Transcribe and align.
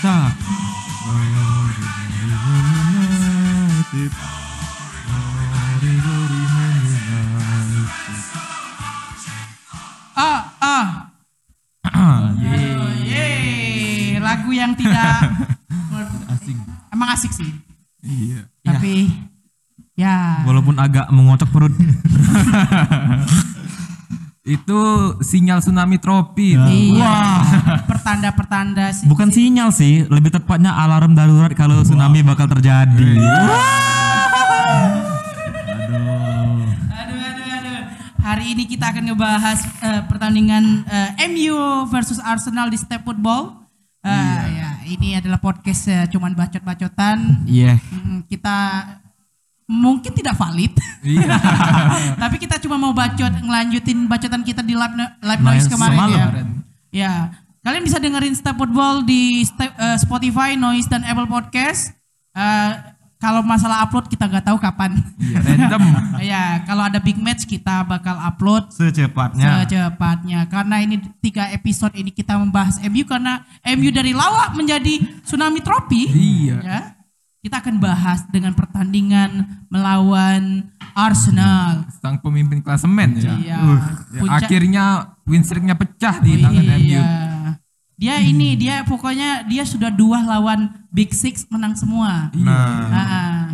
kita. 0.00 0.32
Ah, 10.16 10.40
ah. 10.56 10.84
Yeay, 13.04 14.16
lagu 14.24 14.56
yang 14.56 14.72
tidak 14.72 15.36
Asing. 16.32 16.56
emang 16.88 17.12
asik 17.12 17.36
sih. 17.36 17.52
Iya. 18.00 18.48
Tapi 18.64 19.04
ya 20.00 20.48
Walaupun 20.48 20.80
agak 20.80 21.12
mengocok 21.12 21.48
perut. 21.52 21.76
Itu 24.40 24.80
sinyal 25.20 25.60
tsunami 25.60 26.00
tropi. 26.00 26.56
itu. 26.56 26.96
iya. 26.96 27.44
Pertanda-pertanda 28.10 28.90
sih. 28.90 29.06
Bukan 29.06 29.30
sinyal 29.30 29.70
sih, 29.70 30.02
lebih 30.10 30.34
tepatnya 30.34 30.74
alarm 30.74 31.14
darurat 31.14 31.54
kalau 31.54 31.78
tsunami 31.86 32.26
bakal 32.26 32.50
terjadi. 32.50 32.90
Aduh. 32.90 33.30
Aduh, 36.90 37.18
aduh, 37.22 37.46
aduh. 37.54 37.78
Hari 38.18 38.44
ini 38.50 38.66
kita 38.66 38.90
akan 38.90 39.14
ngebahas 39.14 39.62
eh, 39.62 40.02
pertandingan 40.10 40.82
eh, 40.90 41.30
MU 41.30 41.86
versus 41.86 42.18
Arsenal 42.18 42.66
di 42.66 42.82
Step 42.82 43.06
Football. 43.06 43.62
Eh, 44.02 44.42
ya, 44.58 44.82
ini 44.90 45.14
adalah 45.14 45.38
podcast 45.38 45.86
eh, 45.86 46.10
cuman 46.10 46.34
bacot-bacotan. 46.34 47.46
Iya. 47.46 47.78
Hmm, 47.78 48.26
kita 48.26 48.90
mungkin 49.70 50.10
tidak 50.18 50.34
valid. 50.34 50.74
Iya. 51.06 51.30
Tapi 52.26 52.42
kita 52.42 52.58
cuma 52.58 52.74
mau 52.74 52.90
bacot 52.90 53.38
ngelanjutin 53.38 54.10
bacotan 54.10 54.42
kita 54.42 54.66
di 54.66 54.74
live, 54.74 54.98
live 54.98 55.42
noise 55.46 55.70
Noise 55.70 55.70
kemarin 55.70 55.94
semalam. 55.94 56.18
ya. 56.18 56.26
Ya, 56.90 57.12
kalian 57.60 57.84
bisa 57.84 57.96
dengerin 57.96 58.32
Step 58.32 58.56
Football 58.56 59.04
di 59.04 59.44
Step- 59.44 59.76
eh, 59.76 59.98
Spotify, 59.98 60.54
Noise 60.54 60.88
dan 60.88 61.04
Apple 61.04 61.26
Podcast. 61.26 61.92
Eh, 62.30 62.72
kalau 63.20 63.44
masalah 63.44 63.84
upload 63.84 64.08
kita 64.08 64.24
nggak 64.24 64.48
tahu 64.48 64.56
kapan. 64.56 64.96
Iya, 65.20 65.38
random. 65.44 65.82
ya, 66.32 66.44
kalau 66.64 66.88
ada 66.88 66.96
big 66.96 67.20
match 67.20 67.44
kita 67.44 67.84
bakal 67.84 68.16
upload 68.16 68.72
Secepatnya. 68.72 69.60
secepatnya. 69.60 70.48
Karena 70.48 70.80
ini 70.80 70.96
tiga 71.20 71.52
episode 71.52 71.92
ini 71.92 72.08
kita 72.08 72.40
membahas 72.40 72.80
MU 72.80 73.04
karena 73.04 73.44
MU 73.76 73.92
dari 73.92 74.16
lawak 74.16 74.56
menjadi 74.56 75.20
tsunami 75.20 75.60
tropi. 75.60 76.08
Iya. 76.08 76.56
Ya. 76.64 76.80
Kita 77.40 77.60
akan 77.60 77.76
bahas 77.76 78.24
dengan 78.28 78.56
pertandingan 78.56 79.64
melawan 79.68 80.68
Arsenal. 80.92 81.88
Sang 82.00 82.20
pemimpin 82.20 82.64
klasemen 82.64 83.20
ya. 83.20 83.32
Iya. 83.36 83.56
Ya, 84.16 84.20
Puncak- 84.20 84.48
akhirnya 84.48 84.84
win 85.28 85.44
streaknya 85.44 85.76
pecah 85.76 86.20
di 86.20 86.40
tangan 86.40 86.64
MU. 86.80 87.00
Dia 88.00 88.16
ini 88.16 88.56
dia 88.56 88.80
pokoknya 88.88 89.44
dia 89.44 89.60
sudah 89.60 89.92
dua 89.92 90.24
lawan 90.24 90.72
Big 90.88 91.12
Six 91.12 91.44
menang 91.52 91.76
semua. 91.76 92.32
Iya. 92.32 92.48
Ah, 92.88 93.44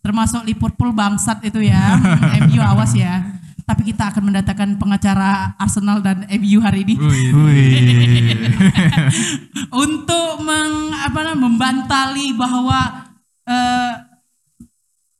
termasuk 0.00 0.48
Liverpool 0.48 0.96
bangsat 0.96 1.44
itu 1.44 1.60
ya. 1.60 2.00
MU 2.48 2.64
awas 2.64 2.96
ya. 2.96 3.20
Tapi 3.62 3.92
kita 3.92 4.08
akan 4.08 4.32
mendatangkan 4.32 4.80
pengacara 4.80 5.52
Arsenal 5.54 6.00
dan 6.00 6.24
MU 6.26 6.58
hari 6.58 6.82
ini 6.82 6.96
untuk 9.84 10.42
meng, 10.42 10.90
apa 10.90 11.20
namanya, 11.22 11.40
membantali 11.46 12.34
bahwa 12.34 13.12
eh, 13.46 13.92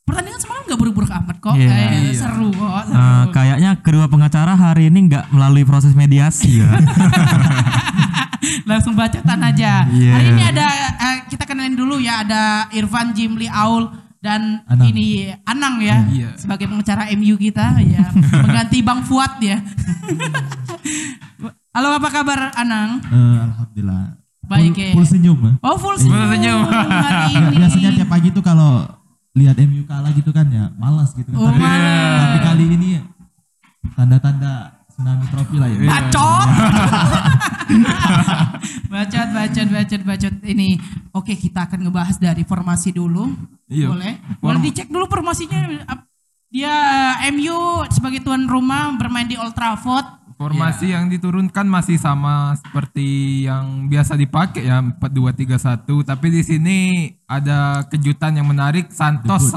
pertandingan 0.03 0.41
semalam 0.43 0.65
nggak 0.67 0.81
buruk-buruk 0.81 1.13
amat 1.13 1.37
kok. 1.39 1.55
Iya. 1.55 1.71
Eh, 1.71 1.91
Iya. 2.11 2.13
Seru 2.19 2.49
kok. 2.51 2.83
Seru. 2.89 2.99
Eh, 2.99 3.25
kayaknya 3.31 3.71
kedua 3.79 4.07
pengacara 4.09 4.57
hari 4.57 4.89
ini 4.91 5.13
nggak 5.13 5.29
melalui 5.31 5.63
proses 5.63 5.93
mediasi 5.95 6.65
ya. 6.65 6.73
Langsung 8.71 8.93
bacotan 8.93 9.41
aja. 9.41 9.87
Iya. 9.87 10.11
Hari 10.13 10.27
ini 10.29 10.43
ada 10.45 10.67
eh, 10.99 11.17
kita 11.29 11.45
kenalin 11.45 11.75
dulu 11.75 11.97
ya 11.97 12.23
ada 12.23 12.67
Irfan 12.71 13.13
Jimli 13.13 13.47
Aul 13.47 13.87
dan 14.19 14.63
Anang. 14.65 14.87
ini 14.87 15.35
Anang 15.43 15.77
ya 15.79 16.07
Iya. 16.07 16.31
sebagai 16.37 16.67
pengacara 16.67 17.11
MU 17.13 17.35
kita 17.35 17.75
ya 17.81 18.07
mengganti 18.43 18.79
Bang 18.81 19.03
Fuad 19.03 19.39
ya. 19.39 19.59
Halo 21.73 21.89
apa 21.91 22.09
kabar 22.09 22.53
Anang? 22.55 23.01
Eh, 23.03 23.37
Alhamdulillah. 23.41 24.21
Baik, 24.43 24.75
full, 24.75 24.83
ya. 24.83 24.93
full 24.93 25.07
senyum. 25.09 25.39
ya. 25.41 25.53
Oh 25.63 25.77
full 25.77 25.97
senyum, 25.97 26.29
senyum. 26.29 26.61
hari 26.69 27.33
ini. 27.33 27.55
biasanya 27.57 27.91
tiap 27.97 28.11
pagi 28.11 28.29
tuh 28.29 28.43
kalau 28.43 28.85
lihat 29.33 29.57
MU 29.65 29.87
kalah 29.87 30.13
gitu 30.13 30.29
kan 30.29 30.45
ya 30.47 30.69
malas 30.77 31.17
gitu 31.17 31.33
kan. 31.33 31.39
Oh, 31.41 31.49
tapi, 31.49 31.63
malas. 31.63 32.21
tapi 32.21 32.39
kali 32.43 32.65
ini 32.69 32.91
tanda-tanda 33.97 34.72
tsunami 34.93 35.25
trofi 35.33 35.57
lah 35.57 35.69
ya. 35.73 35.79
Bacot. 35.89 36.47
bacot, 38.93 39.29
bacot, 39.33 39.69
bacot, 39.73 40.03
bacot. 40.05 40.35
Ini 40.45 40.69
oke 41.17 41.33
kita 41.35 41.67
akan 41.67 41.89
ngebahas 41.89 42.17
dari 42.21 42.45
formasi 42.45 42.93
dulu. 42.93 43.33
Iya. 43.73 43.89
Boleh? 43.89 44.15
Boleh 44.39 44.61
dicek 44.61 44.93
dulu 44.93 45.09
formasinya. 45.09 45.89
Dia 46.53 46.75
eh, 47.25 47.33
MU 47.33 47.89
sebagai 47.89 48.21
tuan 48.21 48.45
rumah 48.45 48.93
bermain 49.01 49.25
di 49.25 49.41
Old 49.41 49.57
Trafford. 49.57 50.21
Formasi 50.37 50.91
yang 50.91 51.07
diturunkan 51.07 51.71
masih 51.71 51.97
sama 51.97 52.53
seperti 52.59 53.41
yang 53.47 53.87
biasa 53.87 54.19
dipakai 54.19 54.67
ya 54.67 54.83
4-2-3-1 54.99 55.87
tapi 56.03 56.35
di 56.35 56.43
sini 56.43 56.79
ada 57.31 57.87
kejutan 57.87 58.35
yang 58.35 58.51
menarik 58.51 58.91
Santos 58.91 59.55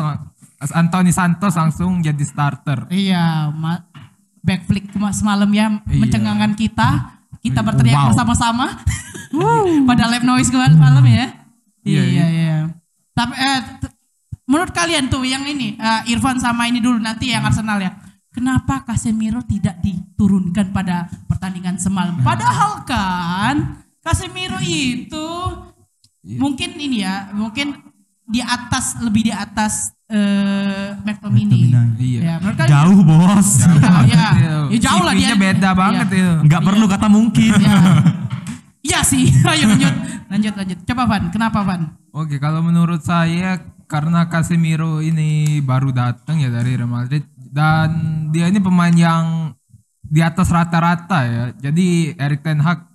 Anthony 0.62 1.12
Santos 1.12 1.58
langsung 1.58 2.00
jadi 2.00 2.24
starter. 2.24 2.88
Iya, 2.88 3.52
backflip 4.46 4.86
semalam 5.12 5.50
ya 5.50 5.82
Iya. 5.82 5.98
mencengangkan 5.98 6.54
kita. 6.54 7.18
Kita 7.42 7.62
berteriak 7.62 7.98
Wow. 8.00 8.08
bersama-sama 8.10 8.66
pada 9.90 10.04
live 10.08 10.24
noise 10.24 10.50
kemarin 10.50 10.78
malam 10.78 11.06
ya. 11.06 11.34
Iya, 11.82 12.02
Iya, 12.02 12.26
iya. 12.28 12.58
Tapi 13.12 13.34
eh, 13.34 13.60
t- 13.80 13.94
menurut 14.46 14.70
kalian 14.70 15.10
tuh 15.10 15.22
yang 15.22 15.42
ini 15.44 15.74
eh, 15.76 16.02
Irfan 16.10 16.38
sama 16.38 16.66
ini 16.66 16.78
dulu 16.78 16.98
nanti 16.98 17.30
yang 17.30 17.42
Arsenal 17.42 17.78
ya. 17.78 17.94
Kenapa 18.30 18.84
Casemiro 18.84 19.40
tidak 19.42 19.80
diturunkan 19.80 20.70
pada 20.70 21.08
pertandingan 21.26 21.80
semalam? 21.80 22.20
Padahal 22.20 22.84
kan 22.84 23.56
Casemiro 24.02 24.60
itu 24.60 25.26
Iya. 26.22 26.42
mungkin 26.42 26.70
ini 26.76 27.06
ya, 27.06 27.30
mungkin 27.32 27.78
di 28.26 28.42
atas 28.42 28.98
lebih 29.00 29.30
di 29.30 29.34
atas 29.34 29.94
eh 30.06 30.88
McTominay. 31.02 31.62
McTominay. 31.70 31.98
Iya. 31.98 32.20
Ya, 32.22 32.36
kalian 32.42 32.70
Jauh 32.70 33.00
bos. 33.02 33.50
Ya, 33.66 34.00
ya, 34.06 34.28
ya 34.70 34.78
jauh 34.80 35.04
lah 35.04 35.14
dia. 35.18 35.34
Beda 35.34 35.72
banget 35.74 36.08
Iya. 36.14 36.18
itu. 36.22 36.46
Nggak 36.46 36.62
perlu 36.62 36.86
kata 36.86 37.08
mungkin. 37.10 37.52
Ya. 37.58 37.78
Iya 38.86 39.00
sih. 39.02 39.26
Ayo 39.50 39.66
lanjut. 39.74 39.96
Lanjut 40.30 40.54
lanjut. 40.54 40.78
Coba 40.86 41.04
Van, 41.10 41.24
kenapa 41.34 41.60
Van? 41.66 41.82
Oke, 42.14 42.38
kalau 42.38 42.62
menurut 42.62 43.02
saya 43.02 43.58
karena 43.86 44.26
Casemiro 44.30 45.02
ini 45.02 45.62
baru 45.62 45.90
datang 45.94 46.42
ya 46.42 46.50
dari 46.50 46.78
Real 46.78 46.90
Madrid 46.90 47.26
dan 47.38 47.90
dia 48.30 48.50
ini 48.50 48.58
pemain 48.62 48.94
yang 48.94 49.54
di 50.06 50.22
atas 50.22 50.54
rata-rata 50.54 51.20
ya. 51.26 51.44
Jadi 51.58 52.14
Erik 52.14 52.46
Ten 52.46 52.62
Hag 52.62 52.86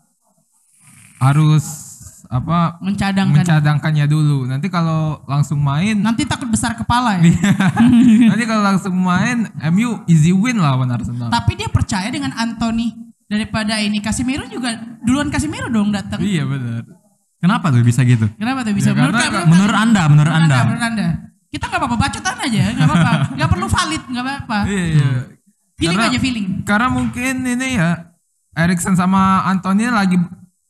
harus 1.19 1.90
apa 2.31 2.79
Mencadangkan. 2.79 3.43
mencadangkannya 3.43 4.07
dulu. 4.07 4.47
Nanti 4.47 4.67
kalau 4.67 5.19
langsung 5.27 5.59
main 5.59 5.99
Nanti 5.99 6.23
takut 6.23 6.47
besar 6.47 6.73
kepala 6.73 7.19
ya. 7.19 7.27
nanti 8.31 8.45
kalau 8.47 8.63
langsung 8.65 8.95
main 8.95 9.51
MU 9.69 10.07
easy 10.07 10.31
win 10.31 10.57
lawan 10.57 10.87
Arsenal. 10.89 11.27
Tapi 11.27 11.59
dia 11.59 11.67
percaya 11.67 12.07
dengan 12.07 12.31
Anthony 12.33 12.95
daripada 13.27 13.77
ini 13.77 13.99
Casemiro 13.99 14.47
juga 14.47 14.75
duluan 15.01 15.27
Casemiro 15.27 15.67
dong 15.67 15.91
datang. 15.91 16.19
Iya 16.19 16.47
benar. 16.47 16.87
Kenapa 17.37 17.69
tuh 17.69 17.83
bisa 17.83 18.05
gitu? 18.05 18.31
Kenapa 18.37 18.63
tuh 18.63 18.75
bisa? 18.75 18.91
Ya, 18.91 18.95
menurut, 18.95 19.17
karena- 19.17 19.27
menurut, 19.43 19.51
Menurut 19.51 19.77
anda, 19.77 20.03
menurut 20.07 20.33
anda. 20.33 20.59
menurut 20.63 20.85
anda. 20.85 21.07
Kita 21.51 21.67
nggak 21.67 21.81
apa-apa 21.83 21.97
bacotan 21.99 22.37
aja, 22.39 22.63
nggak 22.71 22.87
apa-apa. 22.87 23.13
Nggak 23.35 23.51
perlu 23.51 23.67
valid, 23.67 24.03
nggak 24.07 24.23
apa-apa. 24.23 24.59
Iya, 24.65 24.85
iya. 24.87 25.09
Feeling 25.75 25.99
Karena- 25.99 26.07
aja 26.07 26.19
feeling. 26.21 26.47
Karena 26.63 26.89
mungkin 26.89 27.35
ini 27.43 27.69
ya 27.75 27.91
Erikson 28.53 28.95
sama 28.95 29.43
Anthony 29.43 29.89
lagi 29.89 30.15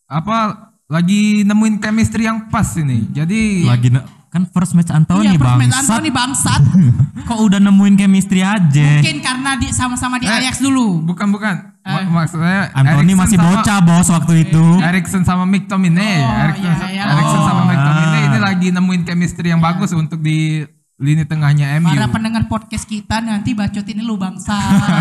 apa 0.07 0.70
lagi 0.91 1.47
nemuin 1.47 1.79
chemistry 1.79 2.27
yang 2.27 2.51
pas 2.51 2.67
ini. 2.75 3.07
Jadi 3.09 3.63
Lagi 3.63 3.89
kan 4.31 4.47
first 4.47 4.75
match 4.75 4.91
Anthony 4.91 5.27
Iya, 5.29 5.39
first 5.39 5.55
match 5.57 5.71
bangsat. 5.71 5.83
Anthony 5.89 6.11
bangsat. 6.11 6.63
Kok 7.31 7.39
udah 7.41 7.59
nemuin 7.61 7.95
chemistry 7.97 8.41
aja? 8.41 8.89
Mungkin 8.99 9.19
karena 9.21 9.51
di 9.55 9.71
sama-sama 9.71 10.19
di 10.19 10.27
Eh, 10.27 10.35
Ajax 10.37 10.59
dulu. 10.59 11.03
bukan 11.05 11.31
bukan 11.31 11.55
Eh. 11.81 12.07
maksudnya 12.07 12.71
Anthony 12.71 13.11
Erikson 13.11 13.19
masih 13.19 13.39
sama- 13.39 13.51
bocah 13.57 13.79
bos 13.81 14.09
waktu 14.09 14.35
itu. 14.45 14.65
Erikson 14.81 15.23
sama 15.25 15.45
McTominay, 15.45 16.19
Oh, 16.21 16.43
Erikson, 16.45 16.75
iya, 16.77 16.87
iya. 16.93 17.03
Erikson 17.09 17.41
sama 17.41 17.61
Oh. 17.61 17.67
McTominay 17.67 18.23
ini 18.25 18.39
lagi 18.39 18.69
nemuin 18.71 19.03
chemistry 19.05 19.49
yang 19.49 19.59
bagus 19.59 19.91
untuk 19.91 20.19
di 20.21 20.63
lini 21.01 21.25
tengahnya 21.25 21.81
MU. 21.81 21.89
Para 21.89 22.07
pendengar 22.07 22.45
podcast 22.45 22.85
kita 22.85 23.19
nanti 23.19 23.57
bacotin 23.57 24.05
lu 24.05 24.15
bangsa. 24.15 24.53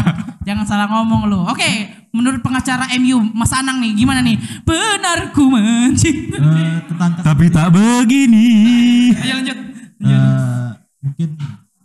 Jangan 0.47 0.63
salah 0.63 0.87
ngomong 0.87 1.27
lu. 1.27 1.43
Oke, 1.43 1.67
menurut 2.09 2.39
pengacara 2.39 2.87
MU 2.95 3.19
Mas 3.29 3.51
Anang 3.51 3.77
nih 3.77 3.91
gimana 3.93 4.23
nih? 4.23 4.39
Benar 4.63 5.29
ku 5.29 5.51
mencintai. 5.51 6.39
Eh, 6.39 6.77
tentang 6.87 7.11
Cas- 7.13 7.25
Tapi 7.27 7.45
tak 7.49 7.67
begini. 7.69 8.47
Ayo 9.13 9.33
lanjut. 9.37 9.57
eh, 9.99 10.69
mungkin 11.01 11.29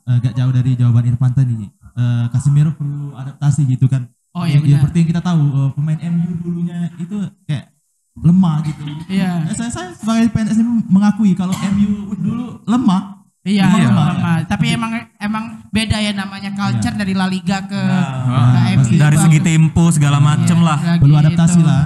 eh, 0.05 0.17
gak 0.22 0.34
jauh 0.34 0.52
dari 0.55 0.70
jawaban 0.75 1.05
Irfan 1.05 1.34
tadi. 1.34 1.67
Eh, 1.67 2.25
Casemiro 2.31 2.70
perlu 2.70 3.12
adaptasi 3.12 3.67
gitu 3.67 3.90
kan. 3.90 4.06
Oh, 4.31 4.43
iya 4.43 4.58
yang 4.58 4.62
benar. 4.64 4.75
seperti 4.81 4.96
yang 4.96 5.08
kita 5.10 5.22
tahu 5.22 5.43
eh, 5.43 5.70
pemain 5.75 5.99
MU 6.08 6.31
dulunya 6.38 6.76
itu 6.96 7.17
kayak 7.44 7.75
lemah 8.14 8.62
gitu. 8.62 8.82
Iya. 9.10 9.43
Eh, 9.46 9.55
saya 9.55 9.70
saya 9.70 9.88
sebagai 9.90 10.31
PNS 10.31 10.55
ini 10.56 10.87
mengakui 10.87 11.34
kalau 11.34 11.55
MU 11.69 12.14
dulu 12.14 12.62
lemah. 12.64 13.13
Iya, 13.44 13.69
Iya. 13.69 13.93
lemah, 13.93 14.05
lemah. 14.11 14.37
Tapi 14.49 14.67
emang 14.73 14.93
emang 15.14 15.44
beda 15.69 16.00
ya 16.00 16.12
namanya 16.12 16.49
culture 16.50 16.96
dari 16.96 17.12
La 17.12 17.29
Liga 17.29 17.61
ke, 17.61 17.76
ke 17.76 18.56
Ah, 18.56 18.73
MU. 18.73 18.88
Dari 18.91 19.17
segi 19.20 19.38
tempo 19.38 19.85
segala 19.88 20.17
macem 20.17 20.56
Iya, 20.56 20.64
lah. 20.64 20.79
Perlu 20.96 21.14
adaptasi 21.14 21.55
itu. 21.55 21.62
lah. 21.62 21.82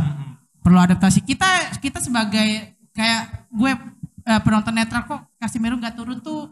Perlu 0.61 0.79
adaptasi. 0.79 1.19
Kita 1.21 1.51
kita 1.77 1.99
sebagai 1.99 2.47
kayak 2.91 3.23
gue 3.49 3.73
eh, 4.23 4.41
penonton 4.41 4.71
netral 4.71 5.03
kok 5.03 5.19
Casemiro 5.35 5.75
nggak 5.75 5.95
turun 5.95 6.21
tuh 6.21 6.47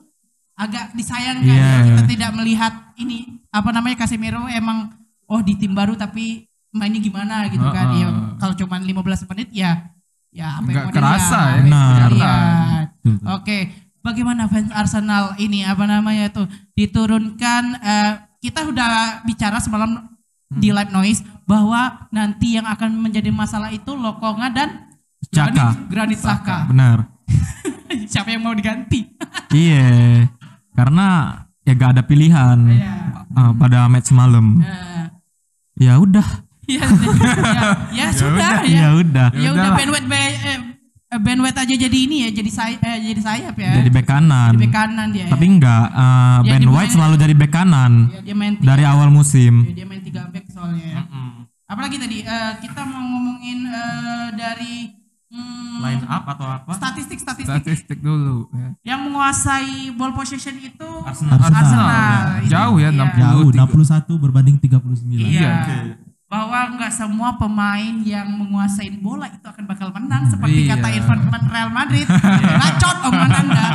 agak 0.55 0.91
disayangkan 0.93 1.47
Iya. 1.47 1.55
ya. 1.55 1.79
Kita 1.87 2.03
tidak 2.08 2.31
melihat 2.35 2.73
ini 2.97 3.19
apa 3.49 3.70
namanya 3.70 4.03
Casemiro 4.03 4.43
emang 4.49 4.91
oh 5.25 5.38
di 5.38 5.55
tim 5.55 5.70
baru 5.70 5.94
tapi 5.94 6.50
mainnya 6.73 6.99
gimana 6.99 7.47
gitu 7.47 7.62
kan. 7.64 7.94
Heeh. 7.94 8.03
Ya 8.03 8.08
kalau 8.37 8.55
cuman 8.55 8.82
15 8.82 9.23
menit 9.29 9.55
ya 9.55 9.87
ya 10.31 10.58
apa 10.58 10.67
yang 10.67 10.91
kerasa 10.91 11.38
ya. 11.38 11.62
Benar. 11.62 12.08
dilihat. 12.11 12.87
Betul. 12.99 13.23
Oke, 13.31 13.58
bagaimana 14.06 14.47
fans 14.47 14.70
Arsenal 14.70 15.35
ini 15.37 15.67
apa 15.67 15.82
namanya 15.82 16.31
tuh 16.31 16.47
diturunkan 16.79 17.62
eh, 17.82 18.12
kita 18.38 18.62
udah 18.70 19.26
bicara 19.26 19.58
semalam 19.58 20.06
di 20.47 20.70
live 20.70 20.94
noise 20.94 21.26
bahwa 21.43 22.06
nanti 22.14 22.55
yang 22.55 22.70
akan 22.70 22.94
menjadi 23.03 23.35
masalah 23.35 23.75
itu 23.75 23.99
Lokonga 23.99 24.47
dan 24.55 24.69
Xhaka. 25.26 25.50
Granit, 25.50 25.91
Granit 25.91 26.19
Xhaka. 26.23 26.58
Benar. 26.70 26.99
Siapa 28.12 28.31
yang 28.31 28.47
mau 28.47 28.55
diganti? 28.55 29.03
Iya. 29.56 30.26
Karena 30.75 31.38
ya 31.64 31.73
gak 31.75 31.97
ada 31.99 32.03
pilihan 32.05 32.58
Iya. 32.70 32.94
eh, 33.35 33.53
pada 33.58 33.91
match 33.91 34.14
malam. 34.14 34.62
Eh, 34.62 35.06
Ya 35.76 36.00
udah. 36.00 36.25
ya, 36.67 36.82
ya, 36.82 37.62
ya 37.94 38.06
sudah 38.11 38.64
ya. 38.67 38.88
Ya 38.88 38.88
udah. 38.97 39.29
Ya 39.37 39.50
udah 39.55 39.76
udahlah. 39.76 40.65
Ben 41.06 41.38
White 41.38 41.55
be- 41.55 41.55
eh, 41.55 41.55
White 41.55 41.61
aja 41.62 41.75
jadi 41.79 41.99
ini 42.03 42.17
ya, 42.19 42.31
jadi 42.35 42.50
say 42.50 42.75
eh, 42.75 42.99
jadi 43.05 43.20
sayap 43.23 43.55
ya. 43.55 43.73
Jadi 43.79 43.91
back 43.91 44.06
kanan. 44.06 44.50
Jadi 44.53 44.61
bek 44.61 44.73
kanan 44.75 45.06
dia. 45.14 45.26
Tapi 45.26 45.44
ya. 45.44 45.50
enggak 45.53 45.85
eh, 45.88 46.03
Ya, 46.37 46.50
Ben 46.50 46.64
White 46.67 46.93
selalu 46.93 47.14
jadi 47.14 47.35
back 47.37 47.53
kanan 47.53 47.93
Ya, 48.08 48.20
dia 48.23 48.35
main 48.35 48.53
tiga, 48.55 48.67
dari 48.67 48.85
awal 48.85 49.08
musim. 49.08 49.55
ya, 49.64 49.73
dia 49.73 49.87
main 49.87 50.03
tiga 50.03 50.26
back 50.26 50.47
soalnya 50.50 50.82
ya. 50.85 51.03
Apalagi 51.64 51.97
tadi 51.97 52.19
eh, 52.23 52.53
kita 52.58 52.82
mau 52.82 53.03
ngomongin 53.03 53.58
eh, 53.64 54.29
dari 54.35 54.75
hmm, 55.31 56.06
up 56.06 56.25
atau 56.29 56.47
apa? 56.49 56.70
statistik 56.75 57.19
statistik 57.19 57.55
Statistik 57.55 57.99
dulu. 58.00 58.50
ya. 58.50 58.69
yang 58.85 59.06
menguasai 59.06 59.94
ball 59.94 60.11
possession 60.11 60.58
itu 60.58 60.91
Arsenal. 61.03 61.38
Arsenal. 61.38 61.87
Jauh 62.47 62.76
ya, 62.79 62.91
Iya. 62.91 63.06
60. 63.14 63.55
Jauh 63.55 63.75
61 63.79 64.11
berbanding 64.19 64.56
39. 64.58 65.06
Iya. 65.06 65.23
Iya. 65.23 65.55
Bahwa 66.36 66.60
nggak 66.70 66.92
semua 66.92 67.30
pemain 67.34 67.94
yang 67.98 68.28
menguasai 68.28 68.92
bola 68.94 69.24
itu 69.26 69.40
akan 69.42 69.64
bakal 69.64 69.88
menang 69.90 70.28
seperti 70.28 70.58
Iya. 70.62 70.76
kata 70.76 70.88
Irfan 70.92 71.20
Real 71.46 71.70
Madrid. 71.70 72.04
Bacot 72.60 72.96
omongan 73.02 73.32
Anda. 73.42 73.66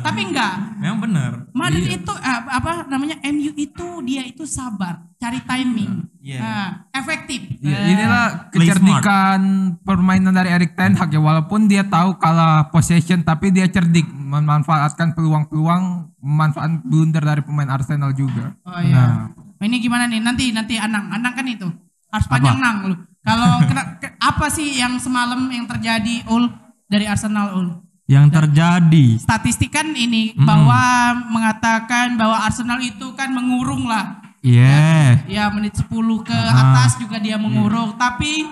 Tapi 0.00 0.20
enggak. 0.26 0.52
Memang 0.76 1.00
benar. 1.00 1.32
Madrid 1.52 1.86
Iya. 1.86 1.96
itu 1.96 2.12
eh, 2.12 2.40
apa 2.50 2.84
namanya 2.84 3.16
MU 3.24 3.52
itu 3.54 3.86
dia 4.02 4.22
itu 4.22 4.42
sabar, 4.42 5.06
cari 5.16 5.38
timing. 5.40 6.02
Iya. 6.18 6.38
Nah, 6.38 6.66
efektif. 6.92 7.46
Ya, 7.58 7.78
Eh, 7.78 7.94
inilah 7.94 8.50
kecerdikan 8.50 9.40
permainan 9.78 10.32
dari 10.32 10.50
Erik 10.50 10.74
Ten 10.74 10.92
Hag 10.92 11.08
ya 11.08 11.18
walaupun 11.18 11.64
dia 11.64 11.82
tahu 11.82 12.16
kalah 12.16 12.68
possession 12.68 13.22
tapi 13.22 13.48
dia 13.48 13.64
cerdik 13.66 14.04
memanfaatkan 14.10 15.14
peluang-peluang 15.14 16.10
memanfaatkan 16.18 16.82
blunder 16.82 17.22
dari 17.22 17.40
pemain 17.40 17.70
Arsenal 17.70 18.10
juga. 18.12 18.52
Oh 18.62 18.80
iya. 18.80 19.30
Ini 19.58 19.76
gimana 19.78 20.04
nih? 20.04 20.18
Nanti 20.18 20.50
nanti 20.50 20.74
Anang, 20.74 21.08
Anang 21.10 21.32
kan 21.32 21.44
itu 21.44 21.68
harus 22.10 22.26
panjang 22.26 22.58
nang 22.58 22.76
lu. 22.84 22.94
Kalau 23.20 23.50
kena- 23.68 23.96
ke- 23.96 24.16
apa 24.16 24.46
sih 24.48 24.74
yang 24.74 24.96
semalam 24.96 25.46
yang 25.48 25.66
terjadi 25.66 26.26
ul 26.26 26.50
dari 26.84 27.04
Arsenal 27.04 27.54
ul? 27.54 27.68
Yang 28.04 28.26
terjadi 28.32 29.06
Statistik 29.16 29.70
kan 29.70 29.86
ini 29.88 30.34
bahwa 30.34 30.82
mengatakan 31.30 32.18
bahwa 32.18 32.42
Arsenal 32.42 32.78
itu 32.78 33.14
kan 33.14 33.30
mengurung 33.30 33.86
lah. 33.86 34.18
Iya. 34.42 35.22
Ya 35.24 35.46
menit 35.48 35.78
10 35.78 35.86
ke 36.20 36.34
atas 36.34 36.96
juga 36.96 37.16
dia 37.16 37.36
mengurung. 37.36 37.94
Tapi 37.94 38.50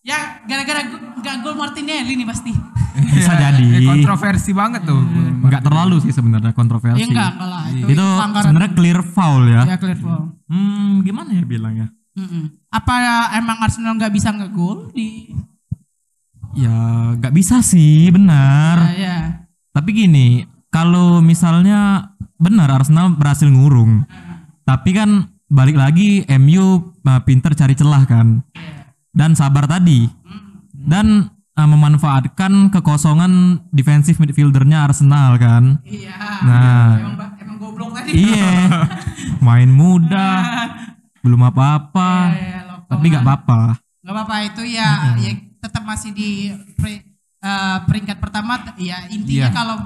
ya 0.00 0.40
gara-gara 0.42 0.88
nggak 0.88 1.34
gol 1.42 1.52
Martinelli 1.54 2.16
nih 2.16 2.24
pasti. 2.24 2.48
Bisa 3.12 3.30
Ya, 3.30 3.52
jadi. 3.52 3.66
ya, 3.76 3.80
kontroversi 3.84 4.50
banget 4.50 4.82
tuh. 4.82 4.98
Enggak 5.38 5.62
terlalu 5.62 6.00
sih 6.00 6.10
sebenarnya 6.10 6.50
kontroversi. 6.50 6.98
Ya 6.98 7.06
enggak 7.06 7.30
enggak 7.36 7.48
lah. 7.50 7.62
Itu, 7.68 7.86
Itu 7.92 8.06
sebenarnya 8.40 8.72
clear 8.72 9.00
foul 9.04 9.42
ya. 9.46 9.62
ya 9.66 9.76
clear 9.76 9.98
foul. 9.98 10.32
Hmm, 10.48 11.04
gimana 11.04 11.30
ya 11.30 11.44
bilangnya? 11.44 11.86
Mm-mm. 12.18 12.44
Apa 12.74 12.94
emang 13.38 13.62
Arsenal 13.62 13.94
nggak 13.94 14.10
bisa 14.10 14.34
ngegol 14.34 14.90
di 14.90 15.30
Ya, 16.56 17.14
nggak 17.14 17.34
bisa 17.36 17.60
sih, 17.60 18.08
benar. 18.08 18.96
ya, 18.96 18.96
ya. 18.96 19.18
Tapi 19.70 19.94
gini, 19.94 20.42
kalau 20.72 21.20
misalnya 21.20 22.10
benar 22.40 22.72
Arsenal 22.72 23.14
berhasil 23.14 23.46
ngurung, 23.46 24.02
tapi 24.64 24.96
kan 24.96 25.28
balik 25.46 25.76
lagi 25.76 26.24
MU 26.40 26.92
uh, 27.04 27.20
pinter 27.22 27.52
cari 27.54 27.78
celah 27.78 28.02
kan, 28.08 28.42
dan 29.12 29.38
sabar 29.38 29.70
tadi, 29.70 30.08
dan 30.72 31.30
uh, 31.54 31.68
memanfaatkan 31.68 32.72
kekosongan 32.74 33.62
defensif 33.70 34.18
midfieldernya 34.18 34.88
Arsenal 34.88 35.38
kan. 35.38 35.78
Iya. 35.86 36.16
Nah. 36.42 36.90
Emang, 36.96 37.32
emang 37.38 37.56
goblok 37.60 37.90
tadi. 37.92 38.18
Iya, 38.18 38.50
main 39.46 39.70
muda, 39.70 40.26
belum 41.20 41.42
apa-apa, 41.44 42.10
Iya, 42.30 42.58
Lokongan. 42.64 42.88
tapi 42.88 43.04
nggak 43.10 43.24
apa-apa. 43.24 43.60
Nggak 44.02 44.14
apa-apa 44.14 44.36
itu 44.46 44.62
ya, 44.64 44.88
ya 45.18 45.30
tetap 45.58 45.82
masih 45.82 46.10
di 46.14 46.30
pre- 46.74 47.04
eh, 47.38 47.78
peringkat 47.84 48.18
pertama. 48.18 48.58
Ya 48.78 49.06
intinya 49.08 49.50
Iya. 49.50 49.54
kalau 49.54 49.76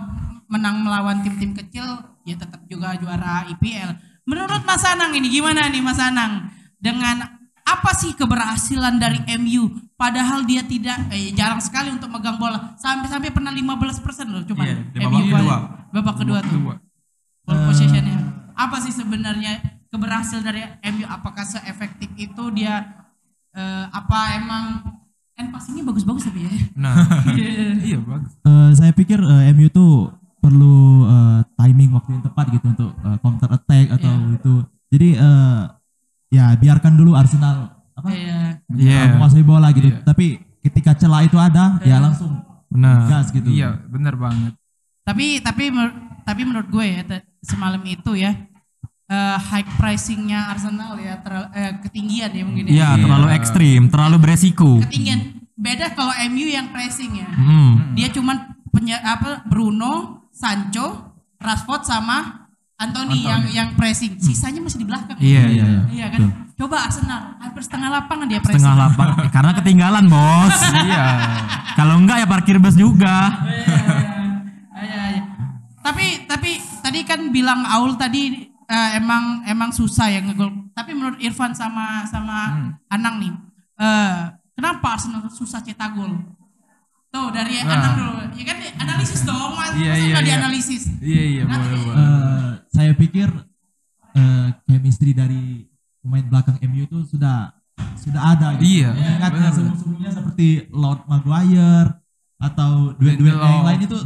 menang 0.46 0.84
melawan 0.84 1.24
tim-tim 1.24 1.56
kecil, 1.56 1.84
ya 2.22 2.36
tetap 2.36 2.60
juga 2.68 2.92
juara 2.96 3.48
IPL. 3.48 3.96
Menurut 4.22 4.62
Mas 4.62 4.84
Anang 4.84 5.10
ini 5.12 5.26
gimana 5.26 5.66
nih 5.66 5.82
Mas 5.82 5.98
Anang? 5.98 6.52
Dengan 6.78 7.18
apa 7.62 7.90
sih 7.94 8.12
keberhasilan 8.12 8.98
dari 8.98 9.18
MU? 9.38 9.70
Padahal 9.96 10.42
dia 10.42 10.62
tidak, 10.62 11.10
eh, 11.10 11.30
jarang 11.32 11.62
sekali 11.62 11.90
untuk 11.90 12.10
megang 12.10 12.36
bola. 12.36 12.74
Sampai-sampai 12.76 13.30
pernah 13.30 13.50
15% 13.50 14.28
loh 14.28 14.42
coba. 14.44 14.66
Iya, 14.66 14.76
di 14.92 14.98
babak 14.98 15.10
MU 15.10 15.30
kedua. 15.30 15.56
Babak 15.90 16.14
kedua 16.18 16.38
tuh. 16.42 16.58
Ball 17.42 17.58
possessionnya. 17.66 18.18
Apa 18.52 18.78
sih 18.78 18.92
sebenarnya 18.92 19.58
keberhasilan 19.92 20.42
dari 20.42 20.64
MU? 20.88 21.04
Apakah 21.04 21.44
seefektif 21.44 22.08
itu 22.16 22.44
dia? 22.50 22.98
eh, 23.52 23.84
apa 23.86 24.18
emang 24.34 24.64
end 25.36 25.52
passingnya 25.52 25.84
bagus-bagus 25.84 26.24
tapi 26.24 26.48
ya? 26.48 26.52
Nah, 26.72 27.04
iya 27.84 28.00
bagus. 28.00 28.32
Eh, 28.40 28.70
saya 28.72 28.92
pikir 28.92 29.20
eh, 29.20 29.52
MU 29.52 29.68
tuh 29.68 30.08
perlu 30.40 31.04
eh, 31.04 31.40
timing 31.54 31.92
waktu 31.92 32.16
yang 32.16 32.24
tepat 32.24 32.48
gitu 32.50 32.66
untuk 32.66 32.90
eh, 32.96 33.16
counter 33.20 33.52
attack 33.52 33.92
atau 33.92 34.08
Iya. 34.10 34.34
itu. 34.34 34.54
Jadi 34.88 35.08
eh, 35.14 35.60
ya 36.32 36.56
biarkan 36.56 36.96
dulu 36.96 37.12
Arsenal 37.12 37.76
apa 37.92 38.08
Iya. 38.08 38.64
Iya. 38.72 38.96
eh, 38.96 39.06
menguasai 39.12 39.44
bola 39.44 39.68
gitu. 39.70 39.92
Iya. 39.92 40.00
Tapi 40.00 40.26
ketika 40.64 40.96
celah 40.96 41.20
itu 41.20 41.36
ada 41.36 41.76
ya 41.84 42.00
langsung 42.00 42.32
Benar. 42.72 43.04
gas 43.04 43.28
gitu. 43.28 43.52
Iya, 43.52 43.84
benar 43.84 44.16
banget. 44.16 44.56
Tapi 45.04 45.44
tapi 45.44 45.68
tapi 46.24 46.40
menurut 46.40 46.72
gue 46.72 46.84
ya 46.88 47.04
semalam 47.44 47.84
itu 47.84 48.16
ya 48.16 48.32
eh, 49.12 49.36
high 49.36 49.66
pricingnya 49.76 50.40
Arsenal 50.48 50.96
ya 50.96 51.20
terlalu 51.20 51.48
eh, 51.52 51.72
ketinggian 51.84 52.30
ya 52.32 52.42
mungkin 52.48 52.64
ya. 52.68 52.72
Iya, 52.72 52.88
terlalu 53.04 53.26
ekstrim, 53.36 53.82
terlalu 53.92 54.16
beresiko. 54.16 54.80
Ketinggian. 54.88 55.20
Beda 55.52 55.92
kalau 55.92 56.10
MU 56.32 56.48
yang 56.48 56.72
pressing 56.72 57.22
ya. 57.22 57.28
Hmm. 57.28 57.94
Dia 57.94 58.08
cuman 58.10 58.56
penya, 58.72 58.98
apa 59.04 59.44
Bruno, 59.46 60.26
Sancho, 60.32 61.14
Rashford 61.38 61.86
sama 61.86 62.48
Anthony, 62.80 63.22
yang 63.22 63.42
yang 63.52 63.68
pressing. 63.78 64.18
Sisanya 64.18 64.58
masih 64.58 64.82
di 64.82 64.86
belakang. 64.88 65.14
Iya, 65.22 65.42
iya, 65.46 65.64
iya. 65.68 65.82
Iya 65.86 66.06
kan? 66.10 66.20
Coba 66.58 66.88
Arsenal 66.88 67.38
hampir 67.38 67.62
setengah 67.62 67.88
lapangan 67.94 68.26
dia 68.26 68.40
pressing. 68.42 68.58
Setengah 68.58 68.76
lapang. 68.80 69.08
Eh, 69.22 69.30
Karena 69.36 69.52
ketinggalan, 69.54 70.04
Bos. 70.10 70.58
Iya. 70.82 71.06
Kalau 71.78 71.94
enggak 72.00 72.16
ya 72.24 72.26
parkir 72.26 72.56
bus 72.58 72.74
juga. 72.74 73.44
Iya, 74.82 75.02
iya. 75.14 75.22
Tapi 75.78 76.26
tapi 76.26 76.50
tadi 76.82 77.00
kan 77.06 77.30
bilang 77.30 77.62
Aul 77.66 77.94
tadi 77.94 78.51
eh, 78.72 78.90
emang 78.96 79.44
emang 79.44 79.68
susah 79.70 80.08
ya 80.08 80.20
ngegol. 80.20 80.48
Tapi 80.72 80.90
menurut 80.90 81.20
Irfan 81.20 81.52
sama 81.52 82.08
sama 82.08 82.38
Hmm. 82.48 82.70
Anang 82.88 83.20
nih, 83.20 83.32
eh, 83.76 84.16
kenapa 84.52 84.96
Arsenal 84.96 85.28
susah 85.28 85.60
cetak 85.60 85.92
gol? 85.92 86.16
Tuh 87.08 87.28
dari 87.28 87.60
Nah. 87.60 87.68
Anang 87.70 87.92
dulu. 87.94 88.12
Ya 88.32 88.44
kan 88.46 88.56
analisis 88.80 89.20
dong, 89.22 89.52
Mas. 89.52 89.76
Iya, 89.76 89.92
iya, 89.92 90.10
nggak 90.10 90.22
iya. 90.22 90.30
dianalisis? 90.32 90.82
Iya, 90.98 91.22
iya, 91.30 91.42
Nanti- 91.44 91.68
boleh, 91.68 91.80
boleh. 91.84 91.96
Eh, 92.00 92.50
saya 92.68 92.92
pikir 92.94 93.28
eh, 94.12 94.48
chemistry 94.66 95.12
dari 95.12 95.64
pemain 95.98 96.20
belakang 96.22 96.56
MU 96.62 96.82
itu 96.82 96.98
sudah 97.06 97.52
sudah 97.96 98.32
ada 98.32 98.56
gitu. 98.56 98.84
Iya, 98.84 98.88
Mengingat 98.92 99.30
benar, 99.32 99.50
sebelum-sebelumnya 99.50 100.10
seperti 100.10 100.48
Lord 100.68 101.00
Maguire 101.04 101.90
atau 102.36 102.70
duet-duet 102.94 103.32
yang 103.32 103.64
lain 103.64 103.80
itu 103.82 103.96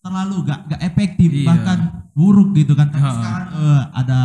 terlalu 0.00 0.36
gak, 0.44 0.60
gak 0.66 0.80
efektif 0.82 1.28
Iya. 1.30 1.46
bahkan 1.46 1.78
buruk 2.20 2.52
gitu 2.52 2.72
kan. 2.74 2.88
Tapi 2.88 3.00
Heeh. 3.00 3.16
sekarang 3.16 3.48
eh, 3.50 3.82
ada 3.94 4.20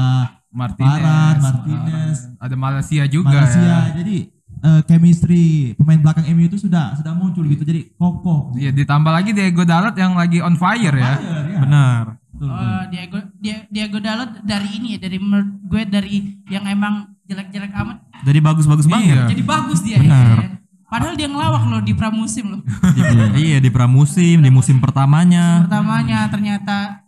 Martinez, 0.52 1.00
Varane, 1.00 1.40
Martinez, 1.42 2.18
ada 2.38 2.56
Malaysia 2.56 3.04
juga 3.08 3.32
Malaysia. 3.34 3.60
ya. 3.62 3.80
Jadi 3.94 4.18
eh, 4.58 4.82
chemistry 4.84 5.46
pemain 5.74 6.00
belakang 6.02 6.28
MU 6.30 6.46
itu 6.46 6.58
sudah 6.58 6.92
sudah 6.94 7.12
muncul 7.12 7.44
gitu. 7.46 7.64
Jadi 7.64 7.92
kokoh. 7.94 8.52
Iya, 8.54 8.72
ditambah 8.72 9.12
lagi 9.14 9.32
Diego 9.32 9.64
Dalot 9.64 9.96
yang 9.96 10.14
lagi 10.14 10.40
on 10.40 10.56
fire 10.56 10.92
ya. 10.94 11.14
Ya, 11.16 11.60
Benar. 11.62 12.04
betul, 12.30 12.48
betul. 12.48 12.68
Eh, 12.68 12.84
Diego 12.90 13.18
Dia- 13.38 13.66
Diego 13.68 14.00
Dalot 14.00 14.44
dari 14.44 14.68
ini 14.74 14.96
ya 14.96 15.00
dari 15.02 15.18
menurut 15.18 15.50
gue 15.62 15.82
dari 15.86 16.16
yang 16.46 16.64
emang 16.66 17.16
jelek-jelek 17.24 17.74
amat 17.74 17.98
Jadi 18.22 18.40
bagus-bagus 18.40 18.86
Iya. 18.86 18.94
banget. 18.94 19.18
jadi 19.30 19.44
bagus 19.44 19.80
dia 19.82 19.98
Benar. 19.98 20.38
ya. 20.38 20.50
Padahal 20.86 21.16
dia 21.16 21.26
ngelawak 21.26 21.64
loh 21.66 21.82
di 21.82 21.92
pramusim 21.92 22.46
loh. 22.48 22.62
iya 23.36 23.58
di 23.58 23.68
pramusim, 23.68 24.40
di 24.40 24.48
musim 24.48 24.78
pertamanya. 24.78 25.66
Pertamanya 25.66 26.30
ternyata 26.30 27.05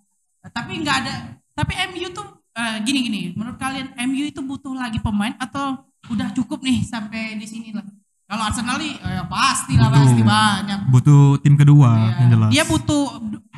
tapi 0.52 0.72
nggak 0.78 0.98
ada 1.04 1.14
tapi 1.52 1.74
MU 1.90 2.08
tuh 2.12 2.26
eh, 2.54 2.78
gini 2.82 3.00
gini 3.02 3.22
menurut 3.34 3.58
kalian 3.58 3.92
MU 4.06 4.24
itu 4.26 4.42
butuh 4.42 4.72
lagi 4.72 4.98
pemain 4.98 5.34
atau 5.38 5.82
udah 6.08 6.32
cukup 6.32 6.64
nih 6.64 6.84
sampai 6.84 7.36
di 7.36 7.44
sini 7.44 7.76
lah. 7.76 7.84
Kalau 8.28 8.44
Arsenal 8.44 8.76
nih 8.76 8.96
eh, 8.96 9.24
pasti 9.28 9.74
lah 9.76 9.88
pasti 9.88 10.20
banyak. 10.20 10.80
Butuh 10.92 11.40
tim 11.40 11.56
kedua 11.56 11.90
Iya. 11.96 12.12
yang 12.20 12.30
jelas. 12.30 12.50
Dia 12.52 12.64
butuh 12.64 13.04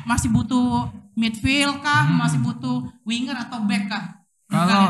masih 0.06 0.30
butuh 0.30 0.90
midfield 1.14 1.82
kah, 1.82 2.06
Hmm. 2.06 2.18
masih 2.18 2.38
butuh 2.38 2.86
winger 3.02 3.34
atau 3.36 3.62
back 3.66 3.84
kah? 3.86 4.04
Kalau 4.46 4.84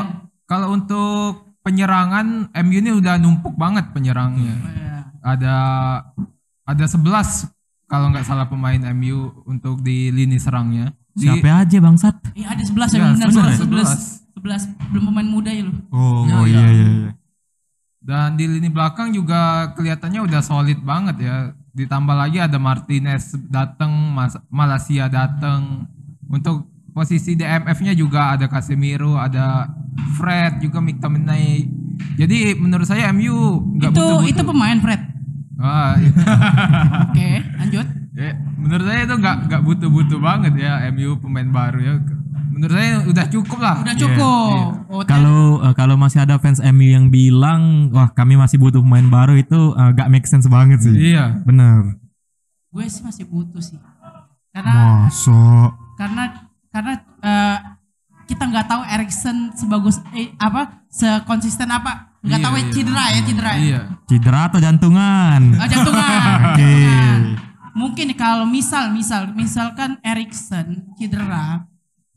kalau 0.45 0.67
untuk 0.73 1.53
penyerangan 1.61 2.49
MU 2.61 2.77
ini 2.77 2.91
udah 2.93 3.17
numpuk 3.17 3.53
banget 3.53 3.89
penyerangnya. 3.93 4.55
Iya. 4.57 4.97
Ada 5.21 5.55
ada 6.65 6.85
11 6.85 7.49
kalau 7.85 8.09
nggak 8.09 8.25
salah 8.25 8.47
pemain 8.47 8.79
MU 8.93 9.43
untuk 9.45 9.81
di 9.81 10.09
lini 10.09 10.37
serangnya. 10.37 10.93
Di, 11.11 11.27
Siapa 11.27 11.49
aja 11.59 11.77
bangsat? 11.77 12.15
Iya 12.31 12.47
ada 12.49 12.63
11 12.63 12.71
ya, 12.87 12.97
Iya, 12.97 13.05
benar 13.13 13.27
11, 13.27 13.59
11, 13.59 13.89
11. 14.31 14.67
11 14.71 14.89
belum 14.89 15.03
pemain 15.05 15.27
muda 15.29 15.51
ya 15.51 15.63
loh. 15.63 15.75
Oh, 15.89 16.23
Ya, 16.23 16.33
oh 16.33 16.45
iya. 16.45 16.57
iya 16.57 16.67
iya. 16.71 16.87
iya. 16.97 17.11
Dan 18.01 18.33
di 18.33 18.45
lini 18.45 18.67
belakang 18.67 19.11
juga 19.11 19.39
kelihatannya 19.71 20.21
udah 20.21 20.41
solid 20.41 20.81
banget 20.81 21.21
ya. 21.21 21.35
Ditambah 21.71 22.11
lagi 22.11 22.37
ada 22.37 22.57
Martinez 22.57 23.31
datang, 23.45 23.91
Mas- 24.11 24.41
Malaysia 24.47 25.05
datang. 25.05 25.85
Untuk 26.25 26.65
posisi 26.89 27.35
DMF-nya 27.35 27.93
juga 27.93 28.33
ada 28.33 28.47
Casemiro, 28.47 29.15
ada 29.15 29.69
Fred, 30.15 30.59
juga 30.59 30.79
McTominay. 30.79 31.67
Jadi 32.17 32.55
menurut 32.55 32.83
saya 32.83 33.11
MU 33.11 33.61
nggak 33.77 33.91
itu 33.91 33.99
butuh-butuh. 33.99 34.27
itu 34.27 34.41
pemain 34.43 34.79
Fred. 34.79 35.01
Wah, 35.55 35.93
Oke, 37.05 37.29
lanjut. 37.55 37.87
Ya, 38.11 38.29
menurut 38.55 38.85
saya 38.85 39.01
itu 39.03 39.15
nggak 39.15 39.35
nggak 39.47 39.61
butuh-butuh 39.61 40.19
banget 40.19 40.53
ya 40.57 40.73
MU 40.91 41.15
pemain 41.17 41.47
baru 41.47 41.79
ya. 41.79 41.93
Menurut 42.51 42.75
saya 42.75 42.91
udah 43.07 43.25
cukup 43.27 43.59
lah. 43.59 43.75
Udah 43.79 43.95
cukup. 43.95 44.65
Oh, 44.91 45.01
Kalau 45.07 45.63
eh, 45.63 45.73
kalau 45.73 45.95
masih 45.95 46.19
ada 46.21 46.35
fans 46.35 46.59
MU 46.61 46.83
yang 46.85 47.07
bilang, 47.07 47.87
wah 47.89 48.11
kami 48.11 48.35
masih 48.35 48.59
butuh 48.59 48.83
pemain 48.83 49.07
baru 49.07 49.35
itu 49.35 49.55
eh, 49.71 49.89
gak 49.93 50.11
make 50.11 50.27
sense 50.27 50.45
banget 50.45 50.83
sih. 50.83 51.15
Iya. 51.15 51.39
Bener. 51.41 51.97
gue 52.69 52.85
sih 52.87 53.03
masih 53.03 53.27
butuh 53.27 53.59
sih. 53.59 53.75
Karena 54.51 55.07
Masuk. 55.07 55.71
karena 55.95 56.23
karena 56.67 56.93
eh, 57.19 57.57
kita 58.25 58.47
nggak 58.47 58.63
tahu 58.65 58.81
Erikson 58.85 59.51
sebagus 59.53 59.99
eh, 60.11 60.31
apa 60.35 60.83
sekonsisten 60.87 61.67
apa 61.67 62.15
nggak 62.21 62.39
Iya, 62.39 62.45
tahu 62.45 62.53
ya 62.53 62.59
iya. 62.59 62.71
cedera 62.71 63.05
ya 63.07 63.21
cedera 63.23 63.51
ya. 63.51 63.59
Iya. 63.59 63.81
Cedera 64.07 64.39
atau 64.47 64.59
jantungan? 64.59 65.41
Ah, 65.55 65.67
jantungan, 65.67 66.37
Oke. 66.51 66.63
jantungan. 66.63 67.21
Mungkin 67.73 68.11
kalau 68.13 68.43
misal 68.43 68.89
misal 68.89 69.31
misalkan 69.31 69.97
Erikson 70.01 70.91
cedera 70.93 71.65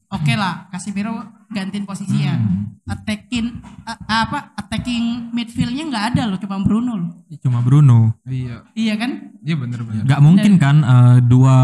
oke 0.08 0.32
lah 0.32 0.66
Casemiro 0.68 1.18
gantiin 1.48 1.82
posisinya 1.82 2.34
attacking 2.84 3.46
a- 3.82 3.96
apa 4.20 4.52
attacking 4.54 5.30
midfieldnya 5.30 5.84
nggak 5.84 6.04
ada 6.10 6.22
loh 6.26 6.36
cuma 6.36 6.58
Bruno 6.58 6.92
loh 6.94 7.12
Cuma 7.36 7.58
Bruno. 7.60 8.14
Iya. 8.22 8.62
iya 8.72 8.94
kan 8.94 9.34
Iya 9.38 9.58
bener-bener. 9.58 10.02
Gak 10.04 10.20
mungkin 10.20 10.54
kan 10.56 10.76
eh, 10.80 11.16
dua 11.20 11.56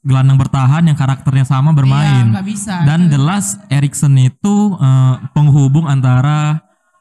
gelandang 0.00 0.34
bertahan 0.36 0.82
yang 0.82 0.94
karakternya 0.94 1.46
sama 1.46 1.70
Iya, 1.70 1.76
bermain. 1.78 2.24
nggak 2.28 2.44
bisa 2.44 2.82
Dan 2.82 3.06
jelas 3.06 3.54
Erikson 3.68 4.18
itu 4.18 4.54
eh, 4.74 5.14
penghubung 5.30 5.86
antara 5.86 6.58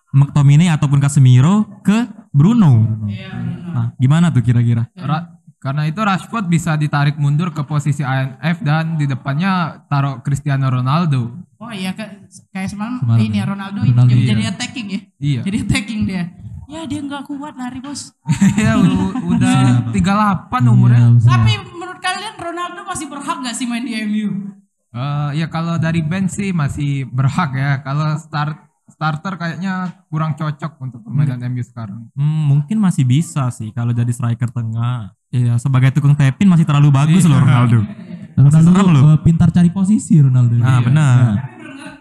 McTominay 0.09 0.67
ataupun 0.69 0.99
Casemiro 0.99 1.81
ke 1.81 2.03
Bruno. 2.29 3.03
Iya, 3.05 3.31
Bruno. 3.31 3.69
Nah, 3.71 3.85
gimana 3.95 4.27
tuh 4.29 4.39
kira-kira? 4.41 4.87
Ra- 4.93 5.30
karena 5.61 5.85
itu 5.85 6.01
Rashford 6.01 6.49
bisa 6.49 6.73
ditarik 6.73 7.21
mundur 7.21 7.53
ke 7.53 7.61
posisi 7.61 8.01
INF 8.01 8.65
dan 8.65 8.97
di 8.97 9.05
depannya 9.05 9.85
taruh 9.85 10.17
Cristiano 10.25 10.65
Ronaldo. 10.73 11.37
Oh 11.61 11.69
iya 11.69 11.93
kayak 11.93 12.33
semalam, 12.65 12.97
Semalam 12.97 13.21
ini 13.21 13.37
ya. 13.37 13.45
ya 13.45 13.51
Ronaldo, 13.53 13.79
Ronaldo, 13.85 14.09
jadi, 14.09 14.17
iya. 14.17 14.29
jadi 14.33 14.43
attacking 14.49 14.87
ya. 14.89 14.99
Iya. 15.21 15.41
Jadi 15.45 15.57
attacking 15.61 16.01
dia. 16.09 16.23
Ya 16.65 16.81
dia 16.89 16.99
nggak 17.05 17.29
kuat 17.29 17.53
lari 17.53 17.77
bos. 17.77 18.09
ya 18.57 18.73
u- 18.81 19.13
udah 19.37 19.93
38 19.93 20.73
umurnya. 20.73 21.13
Iya. 21.13 21.29
Tapi 21.29 21.51
menurut 21.77 21.99
kalian 22.01 22.35
Ronaldo 22.41 22.81
masih 22.81 23.05
berhak 23.05 23.37
gak 23.45 23.53
sih 23.53 23.69
main 23.69 23.85
di 23.85 23.93
MU? 24.01 24.57
Eh, 24.91 25.29
ya 25.37 25.45
kalau 25.45 25.77
dari 25.77 26.01
bench 26.01 26.41
sih 26.41 26.49
masih 26.49 27.05
berhak 27.05 27.53
ya. 27.53 27.85
Kalau 27.85 28.17
start 28.17 28.57
starter 28.89 29.37
kayaknya 29.37 30.03
kurang 30.09 30.33
cocok 30.33 30.81
untuk 30.81 31.05
permainan 31.05 31.37
MU 31.53 31.61
sekarang. 31.61 32.09
Hmm, 32.17 32.49
mungkin 32.49 32.81
masih 32.81 33.05
bisa 33.05 33.53
sih 33.53 33.69
kalau 33.69 33.93
jadi 33.93 34.09
striker 34.09 34.49
tengah. 34.49 35.13
Iya, 35.31 35.55
sebagai 35.57 35.89
tukang 35.91 36.11
tepin 36.11 36.45
masih 36.45 36.63
terlalu 36.63 36.91
bagus 36.91 37.23
loh 37.23 37.39
Ronaldo. 37.39 37.79
Ronaldo 38.33 38.57
serem 38.61 38.87
loh. 38.89 39.01
eh, 39.07 39.19
pintar 39.21 39.47
cari 39.47 39.69
posisi 39.69 40.19
Ronaldo. 40.19 40.53
Nah, 40.53 40.67
Iya. 40.73 40.79
benar. 40.83 41.15
Nah, 41.15 41.35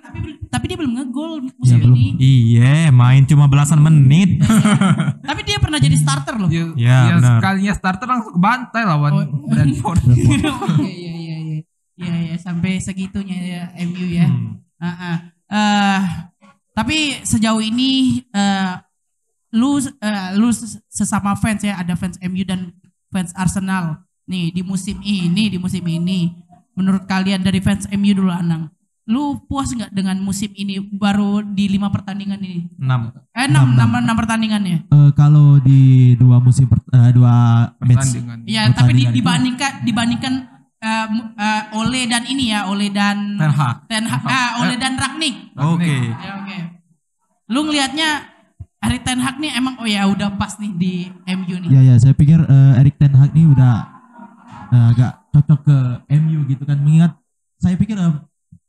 Tapi 0.02 0.18
tapi 0.44 0.64
dia 0.66 0.76
belum 0.76 0.92
ngegol 0.92 1.30
musim 1.54 1.78
ini. 1.88 2.18
Iya, 2.18 2.90
main 2.90 3.22
cuma 3.25 3.46
belasan 3.46 3.78
menit. 3.78 4.42
Tapi 5.30 5.40
dia 5.40 5.56
pernah 5.56 5.78
jadi 5.78 5.94
starter 5.94 6.34
loh. 6.37 6.50
Ya, 6.50 6.75
Ya, 6.75 6.99
ya 7.08 7.16
sekalinya 7.38 7.70
starter 7.70 8.04
langsung 8.04 8.34
ke 8.34 8.40
bantai 8.40 8.82
lawan 8.82 9.12
Oh. 9.14 9.25
Brentford. 9.46 10.02
Iya 10.02 10.26
iya 10.82 11.14
iya 11.14 11.37
iya. 11.38 11.58
Iya 11.94 12.14
iya 12.20 12.37
sampai 12.37 12.78
segitunya 12.78 13.38
ya 13.38 13.62
MU 13.80 14.06
ya. 14.08 14.26
Hmm. 14.26 14.58
Ah, 14.76 14.90
ah. 14.90 15.16
Eh, 15.46 16.00
tapi 16.72 16.96
sejauh 17.22 17.60
ini 17.60 17.90
eh, 18.26 18.72
lu 19.52 19.78
eh, 19.78 20.28
lu 20.34 20.50
ses- 20.50 20.82
sesama 20.88 21.34
fans 21.34 21.62
ya 21.62 21.76
ada 21.76 21.94
fans 21.94 22.18
MU 22.20 22.42
dan 22.42 22.75
fans 23.10 23.34
Arsenal 23.34 24.00
nih 24.24 24.50
di 24.50 24.62
musim 24.62 24.96
ini 25.00 25.46
di 25.48 25.58
musim 25.58 25.82
ini 25.82 26.30
menurut 26.72 27.04
kalian 27.04 27.42
dari 27.42 27.58
fans 27.58 27.90
MU 27.90 28.14
dulu 28.14 28.30
Anang 28.30 28.70
lu 29.04 29.42
puas 29.42 29.66
nggak 29.68 29.90
dengan 29.90 30.14
musim 30.18 30.54
ini 30.54 30.78
baru 30.78 31.42
di 31.42 31.66
lima 31.66 31.90
pertandingan 31.90 32.38
ini 32.38 32.70
6. 32.72 33.10
eh 33.32 33.44
enam 33.44 33.74
enam 33.74 33.90
enam 33.98 34.14
pertandingannya 34.14 34.86
eh, 34.86 35.10
kalau 35.12 35.58
di 35.58 35.80
dua 36.14 36.38
musim 36.38 36.64
per- 36.64 36.86
eh, 36.88 37.10
dua 37.10 37.34
match 37.76 38.06
Pertandingan. 38.06 38.38
ya 38.46 38.70
tapi 38.70 38.94
di- 38.94 39.02
Pertandingan 39.02 39.02
itu- 39.02 39.16
dibandingkan 39.18 39.72
dibandingkan 39.82 40.34
eh, 40.78 41.06
mu- 41.10 41.30
eh, 41.34 41.62
Ole 41.74 42.02
dan 42.06 42.22
ini 42.24 42.44
ya 42.48 42.70
Ole 42.70 42.86
dan 42.88 43.34
Ten 43.34 43.50
Hag. 43.50 43.76
Ten 43.84 44.04
Hag 44.06 44.22
ah, 44.22 44.50
Ole 44.62 44.78
dan 44.78 44.94
Ragnik 44.94 45.58
Oke. 45.58 45.96
Ya 46.06 46.30
oke. 46.38 46.58
Lu 47.50 47.66
ngelihatnya 47.66 48.29
Erik 48.80 49.02
Ten 49.04 49.20
Hag 49.20 49.37
nih 49.37 49.52
emang 49.52 49.76
oh 49.76 49.84
ya 49.84 50.08
udah 50.08 50.32
pas 50.34 50.56
nih 50.56 50.72
di 50.72 50.92
MU 51.28 51.56
nih. 51.60 51.68
Ya 51.70 51.80
ya, 51.84 51.94
saya 51.96 52.16
pikir 52.16 52.40
eh, 52.40 52.80
Erik 52.80 52.96
Ten 52.96 53.12
Hag 53.12 53.30
ini 53.30 53.44
udah 53.46 53.75
eh, 54.72 54.87
agak 54.96 55.12
cocok 55.30 55.60
ke 55.62 55.76
MU 56.16 56.49
gitu 56.49 56.64
kan. 56.64 56.80
Mengingat 56.80 57.12
saya 57.56 57.76
pikir 57.76 57.94
eh, 57.94 58.12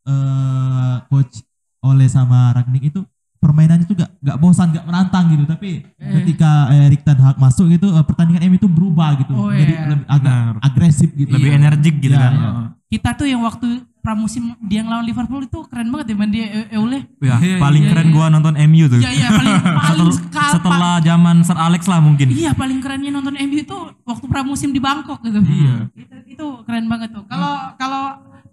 eh, 0.06 0.96
coach 1.08 1.48
Ole 1.82 2.06
sama 2.06 2.52
Ragnik 2.54 2.94
itu 2.94 3.02
permainannya 3.42 3.90
itu 3.90 3.98
gak, 3.98 4.12
gak 4.22 4.38
bosan, 4.38 4.70
gak 4.70 4.86
menantang 4.86 5.34
gitu. 5.34 5.50
Tapi 5.50 5.82
ketika 5.98 6.70
Erik 6.70 7.02
Ten 7.02 7.18
Hag 7.18 7.40
masuk 7.40 7.72
gitu 7.72 7.90
eh, 7.90 8.04
pertandingan 8.04 8.52
MU 8.52 8.60
itu 8.60 8.68
berubah 8.68 9.16
gitu. 9.16 9.32
Oh, 9.32 9.48
Jadi 9.50 9.74
iya. 9.74 9.88
lebih 9.88 10.06
agak 10.06 10.36
Benar. 10.36 10.54
agresif 10.60 11.10
gitu. 11.16 11.32
Lebih 11.32 11.52
energik 11.56 11.96
gitu 11.98 12.14
Iya, 12.14 12.22
kan. 12.22 12.34
iya. 12.36 12.50
Kita 12.92 13.10
tuh 13.16 13.26
yang 13.26 13.42
waktu 13.42 13.80
pramusim 14.02 14.58
dia 14.62 14.82
ngelawan 14.82 15.02
Liverpool 15.02 15.42
itu 15.42 15.62
keren 15.66 15.88
banget 15.88 16.12
ya 16.12 16.16
main 16.16 16.30
dia 16.30 16.46
eh, 16.46 16.66
eh, 16.68 16.78
Ole. 16.78 17.06
Ya, 17.18 17.38
Iya, 17.38 17.58
paling 17.58 17.84
iya, 17.86 17.90
keren 17.90 18.08
iya. 18.10 18.14
gua 18.14 18.26
nonton 18.28 18.54
MU 18.60 18.86
tuh. 18.88 18.98
Iya 18.98 19.12
iya 19.12 19.28
paling 19.30 19.56
paling 19.86 20.10
Setel- 20.10 20.18
sekal- 20.18 20.54
setelah 20.58 20.94
zaman 21.00 21.36
Sir 21.42 21.56
Alex 21.56 21.82
lah 21.86 22.00
mungkin. 22.00 22.28
Iya 22.28 22.52
paling 22.52 22.78
kerennya 22.80 23.10
nonton 23.10 23.38
MU 23.38 23.58
itu 23.58 23.78
waktu 24.04 24.26
pramusim 24.26 24.70
di 24.70 24.78
Bangkok 24.78 25.22
gitu. 25.22 25.40
Iya. 25.40 25.88
Itu, 25.94 26.16
itu 26.28 26.46
keren 26.64 26.86
banget 26.86 27.14
tuh. 27.14 27.24
Kalau 27.26 27.54
kalau 27.76 28.04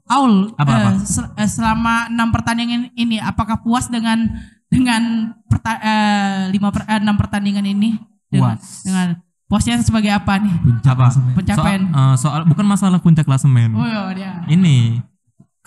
Aul 0.06 0.56
Apa, 0.56 0.68
eh, 0.68 0.76
apa? 0.78 0.90
sel- 1.02 1.32
eh, 1.34 1.44
selama 1.44 2.08
enam 2.08 2.28
pertandingan 2.28 2.88
ini 2.94 3.16
apakah 3.18 3.58
puas 3.58 3.86
dengan 3.86 4.24
dengan 4.66 5.02
perta- 5.44 5.76
eh, 5.78 6.40
lima 6.48 6.68
per- 6.68 6.84
eh, 6.86 6.96
enam 6.96 7.12
pertandingan 7.14 7.64
ini? 7.66 7.96
Dengan, 8.28 8.56
Puas. 8.56 8.84
dengan 8.84 9.08
puasnya 9.44 9.80
sebagai 9.80 10.08
apa 10.08 10.36
nih? 10.36 10.52
Puncak 10.60 10.92
Apa? 10.92 11.00
klasemen. 11.02 11.32
Pencapaian. 11.32 11.82
Soal, 11.82 12.04
eh, 12.04 12.14
soal 12.18 12.40
bukan 12.44 12.64
masalah 12.64 13.00
puncak 13.00 13.24
klasemen. 13.24 13.72
Oh 13.72 13.84
iya 13.84 14.00
dia. 14.12 14.32
Ini 14.46 15.00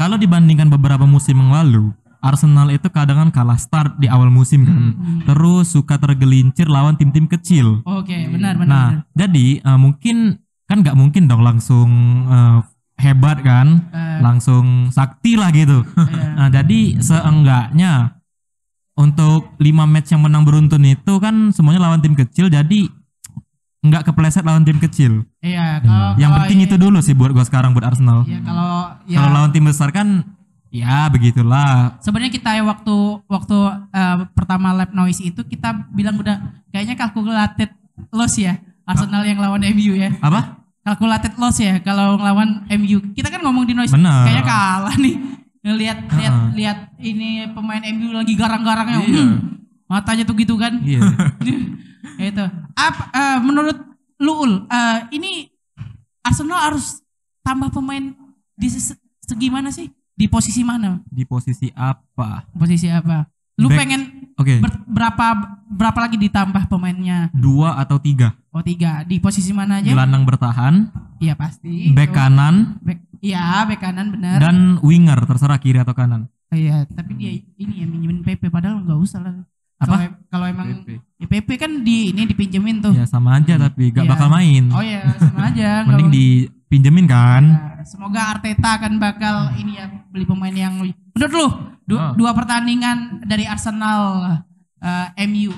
kalau 0.02 0.18
dibandingkan 0.18 0.66
beberapa 0.66 1.06
musim 1.06 1.38
yang 1.38 1.54
lalu, 1.54 1.94
Arsenal 2.22 2.74
itu 2.74 2.90
kadang 2.90 3.22
kan 3.22 3.30
kalah 3.30 3.58
start 3.58 4.02
di 4.02 4.10
awal 4.10 4.34
musim 4.34 4.66
kan. 4.66 4.98
Terus 5.26 5.74
suka 5.74 6.02
tergelincir 6.02 6.66
lawan 6.66 6.98
tim-tim 6.98 7.30
kecil. 7.30 7.86
Oke, 7.86 8.14
benar 8.30 8.58
benar. 8.58 8.66
Nah, 8.66 8.88
benar. 9.06 9.14
jadi 9.14 9.46
eh, 9.62 9.78
mungkin 9.78 10.42
kan 10.66 10.82
nggak 10.82 10.98
mungkin 10.98 11.30
dong 11.30 11.46
langsung 11.46 11.90
eh, 12.26 12.58
hebat 12.98 13.42
kan, 13.42 13.90
Eh. 13.94 14.20
langsung 14.22 14.90
sakti 14.90 15.38
lah 15.38 15.54
gitu. 15.54 15.86
Iya. 15.86 16.26
Nah, 16.42 16.50
jadi 16.50 16.98
seenggaknya 16.98 18.18
untuk 18.98 19.54
5 19.58 19.86
match 19.86 20.14
yang 20.14 20.22
menang 20.26 20.46
beruntun 20.46 20.82
itu 20.86 21.14
kan 21.18 21.54
semuanya 21.54 21.86
lawan 21.90 22.02
tim 22.02 22.14
kecil 22.14 22.50
jadi 22.50 22.90
nggak 23.82 24.06
kepleset 24.06 24.46
lawan 24.46 24.62
tim 24.62 24.78
kecil. 24.78 25.26
Iya, 25.40 25.82
kalau 25.82 26.10
Yang 26.16 26.30
kalau 26.30 26.40
penting 26.40 26.60
ini- 26.60 26.68
itu 26.70 26.76
dulu 26.78 26.98
sih 27.02 27.14
buat 27.14 27.32
gua 27.32 27.42
sekarang 27.42 27.74
buat 27.74 27.84
Arsenal. 27.84 28.22
Iya, 28.24 28.40
kalau 28.42 28.72
ya 29.06 29.18
Kalau 29.18 29.30
lawan 29.34 29.50
tim 29.50 29.66
besar 29.66 29.90
kan 29.90 30.22
ya 30.70 31.10
begitulah. 31.10 31.98
sebenarnya 32.00 32.32
kita 32.32 32.62
waktu 32.62 32.96
waktu 33.26 33.58
eh, 33.92 34.18
pertama 34.32 34.72
lap 34.72 34.94
noise 34.94 35.20
itu 35.20 35.42
kita 35.44 35.74
bilang 35.90 36.16
udah 36.16 36.38
kayaknya 36.70 36.94
calculated 36.96 37.74
loss 38.10 38.38
ya 38.38 38.56
Arsenal 38.84 39.26
yang 39.26 39.38
lawan 39.38 39.66
MU 39.68 39.94
ya. 39.94 40.14
Apa? 40.20 40.62
Calculated 40.82 41.34
loss 41.36 41.58
ya 41.58 41.78
kalau 41.80 42.18
ngelawan 42.18 42.66
MU. 42.72 43.02
Kita 43.12 43.28
kan 43.28 43.42
ngomong 43.42 43.66
di 43.66 43.74
noise 43.74 43.92
Benar. 43.92 44.26
kayaknya 44.26 44.46
kalah 44.46 44.96
nih. 44.96 45.16
Ngelihat 45.62 45.98
lihat 46.10 46.34
Heeh. 46.34 46.50
lihat 46.58 46.78
ini 46.98 47.30
pemain 47.50 47.82
MU 47.88 48.10
lagi 48.12 48.34
garang-garangnya. 48.34 48.98
Iya. 49.00 49.22
Hmm, 49.22 49.61
matanya 49.92 50.24
tuh 50.24 50.34
gitu 50.34 50.56
kan. 50.56 50.80
Iya. 50.80 51.04
itu. 52.32 52.46
Apa 52.74 53.04
eh, 53.12 53.40
menurut 53.42 53.78
lu 54.18 54.34
Ul, 54.40 54.52
eh, 54.66 55.00
ini 55.12 55.52
Arsenal 56.22 56.72
harus 56.72 57.04
tambah 57.42 57.68
pemain 57.70 58.14
di 58.54 58.68
se- 58.70 58.96
segi 59.20 59.50
mana 59.50 59.68
sih? 59.70 59.90
Di 60.14 60.30
posisi 60.30 60.62
mana? 60.62 61.02
Di 61.04 61.26
posisi 61.26 61.68
apa? 61.74 62.46
Posisi 62.54 62.88
apa? 62.88 63.26
Lu 63.58 63.68
Back- 63.68 63.78
pengen 63.78 64.02
Oke. 64.38 64.62
ber- 64.62 64.86
berapa 64.88 65.26
berapa 65.68 66.00
lagi 66.00 66.18
ditambah 66.18 66.66
pemainnya? 66.68 67.34
Dua 67.34 67.76
atau 67.76 67.98
tiga. 67.98 68.38
Oh 68.50 68.62
tiga. 68.62 69.02
Di 69.02 69.18
posisi 69.18 69.50
mana 69.50 69.82
aja? 69.82 69.90
Gelandang 69.90 70.24
bertahan, 70.24 70.94
Iya 71.18 71.34
pasti. 71.34 71.90
back 71.92 72.10
Oh, 72.10 72.16
kanan, 72.16 72.56
back- 72.80 73.06
Iya, 73.18 73.66
back 73.66 73.82
kanan 73.82 74.08
benar. 74.12 74.38
dan 74.40 74.58
winger 74.80 75.18
terserah 75.26 75.58
kiri 75.58 75.78
atau 75.78 75.94
kanan. 75.94 76.26
Iya, 76.50 76.84
tapi 76.86 77.16
dia 77.16 77.32
ini 77.56 77.74
ya 77.80 77.86
minjemin 77.86 78.22
PP 78.22 78.50
padahal 78.50 78.82
nggak 78.82 79.00
usah 79.00 79.22
lah. 79.22 79.34
Apa? 79.82 79.90
Kalau- 79.98 80.14
Kalau 80.32 80.46
emang 80.48 80.68
PP. 80.80 80.90
ya, 81.18 81.26
PP 81.28 81.50
kan 81.58 81.72
di 81.82 82.14
ini 82.14 82.24
dipinjemin 82.24 82.78
tuh. 82.80 82.94
Ya 82.94 83.04
sama 83.04 83.36
aja 83.36 83.58
tapi 83.58 83.90
gak 83.90 84.06
Iya. 84.06 84.12
bakal 84.12 84.28
main. 84.30 84.64
Oh 84.70 84.80
ya, 84.80 85.02
sama 85.18 85.50
aja. 85.50 85.70
Mending 85.90 86.10
dipinjemin 86.10 87.04
kan. 87.04 87.44
Nah, 87.44 87.84
semoga 87.84 88.32
Arteta 88.32 88.78
akan 88.78 88.96
bakal 88.96 89.36
ini 89.56 89.76
ya 89.76 89.90
beli 90.08 90.24
pemain 90.24 90.54
yang 90.54 90.78
menurut 91.12 91.34
lu 91.34 91.48
du- 91.84 91.98
Ah. 91.98 92.14
dua 92.14 92.32
pertandingan 92.32 93.20
dari 93.22 93.44
Arsenal 93.44 94.00
eh, 94.78 95.08
MU 95.24 95.52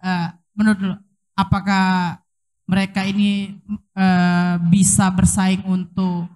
eh, 0.00 0.28
menurut 0.52 0.78
lu 0.80 0.94
apakah 1.34 2.16
mereka 2.64 3.02
ini 3.02 3.58
eh, 3.92 4.54
bisa 4.64 5.10
bersaing 5.10 5.62
untuk 5.64 6.30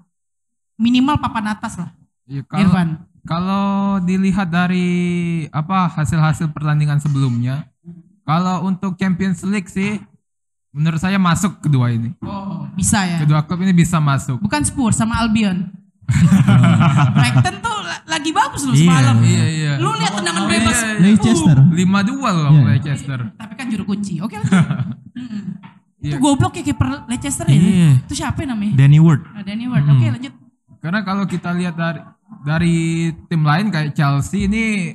minimal 0.74 1.16
papan 1.16 1.50
atas 1.50 1.74
lah 1.74 1.90
Ya, 2.24 2.44
kalau 2.44 2.60
Irfan 2.60 2.88
kalau 3.28 3.66
dilihat 4.00 4.48
dari 4.48 4.88
apa 5.48 5.84
hasil-hasil 5.90 6.48
pertandingan 6.48 6.96
sebelumnya, 6.96 7.68
kalau 8.24 8.64
untuk 8.64 8.96
Champions 8.96 9.44
League 9.44 9.68
sih 9.68 10.00
menurut 10.70 10.96
saya 10.96 11.16
masuk 11.16 11.60
kedua 11.60 11.90
ini. 11.90 12.16
oh 12.20 12.64
bisa 12.72 13.02
ya 13.02 13.18
Kedua 13.18 13.42
klub 13.42 13.60
ini 13.60 13.72
bisa 13.72 13.98
masuk. 13.98 14.38
bukan 14.38 14.62
Spurs 14.62 14.94
sama 14.94 15.18
Albion 15.18 15.66
Brighton 17.10 17.56
tuh 17.58 17.76
la- 17.80 18.04
lagi 18.08 18.30
bagus 18.30 18.62
loh 18.62 18.72
Iya. 18.72 18.80
semalam 18.82 19.16
Iya, 19.20 19.46
iya. 19.46 19.72
lu 19.76 19.90
lihat 19.92 20.12
tendangan 20.14 20.42
Oh, 20.42 20.48
bebas 20.48 20.78
iya, 20.78 20.92
Leicester. 21.02 21.56
5-2 21.58 21.76
loh 22.38 22.52
Iya. 22.54 22.62
Leicester. 22.70 23.18
tapi 23.34 23.52
kan 23.54 23.66
juru 23.66 23.84
kunci 23.86 24.14
oke 24.18 24.32
lanjut 24.32 24.54
Mm-mm. 25.18 25.42
Iya. 25.98 26.08
itu 26.08 26.16
goblok 26.18 26.54
ya 26.54 26.62
kiper 26.64 26.86
Leicester 27.06 27.44
ya 27.44 27.52
Iya. 27.52 27.90
itu 28.00 28.14
siapa 28.14 28.40
namanya 28.42 28.72
Danny 28.74 28.98
Ward. 28.98 29.20
Nah, 29.26 29.42
Danny 29.42 29.66
Ward 29.66 29.84
Hmm. 29.84 29.94
oke 29.94 30.06
lanjut 30.10 30.34
Karena 30.78 31.00
kalau 31.02 31.24
kita 31.24 31.50
lihat 31.52 31.74
dari 31.74 31.98
dari 32.40 32.76
tim 33.26 33.42
lain 33.42 33.68
kayak 33.68 33.92
Chelsea 33.92 34.44
ini 34.44 34.94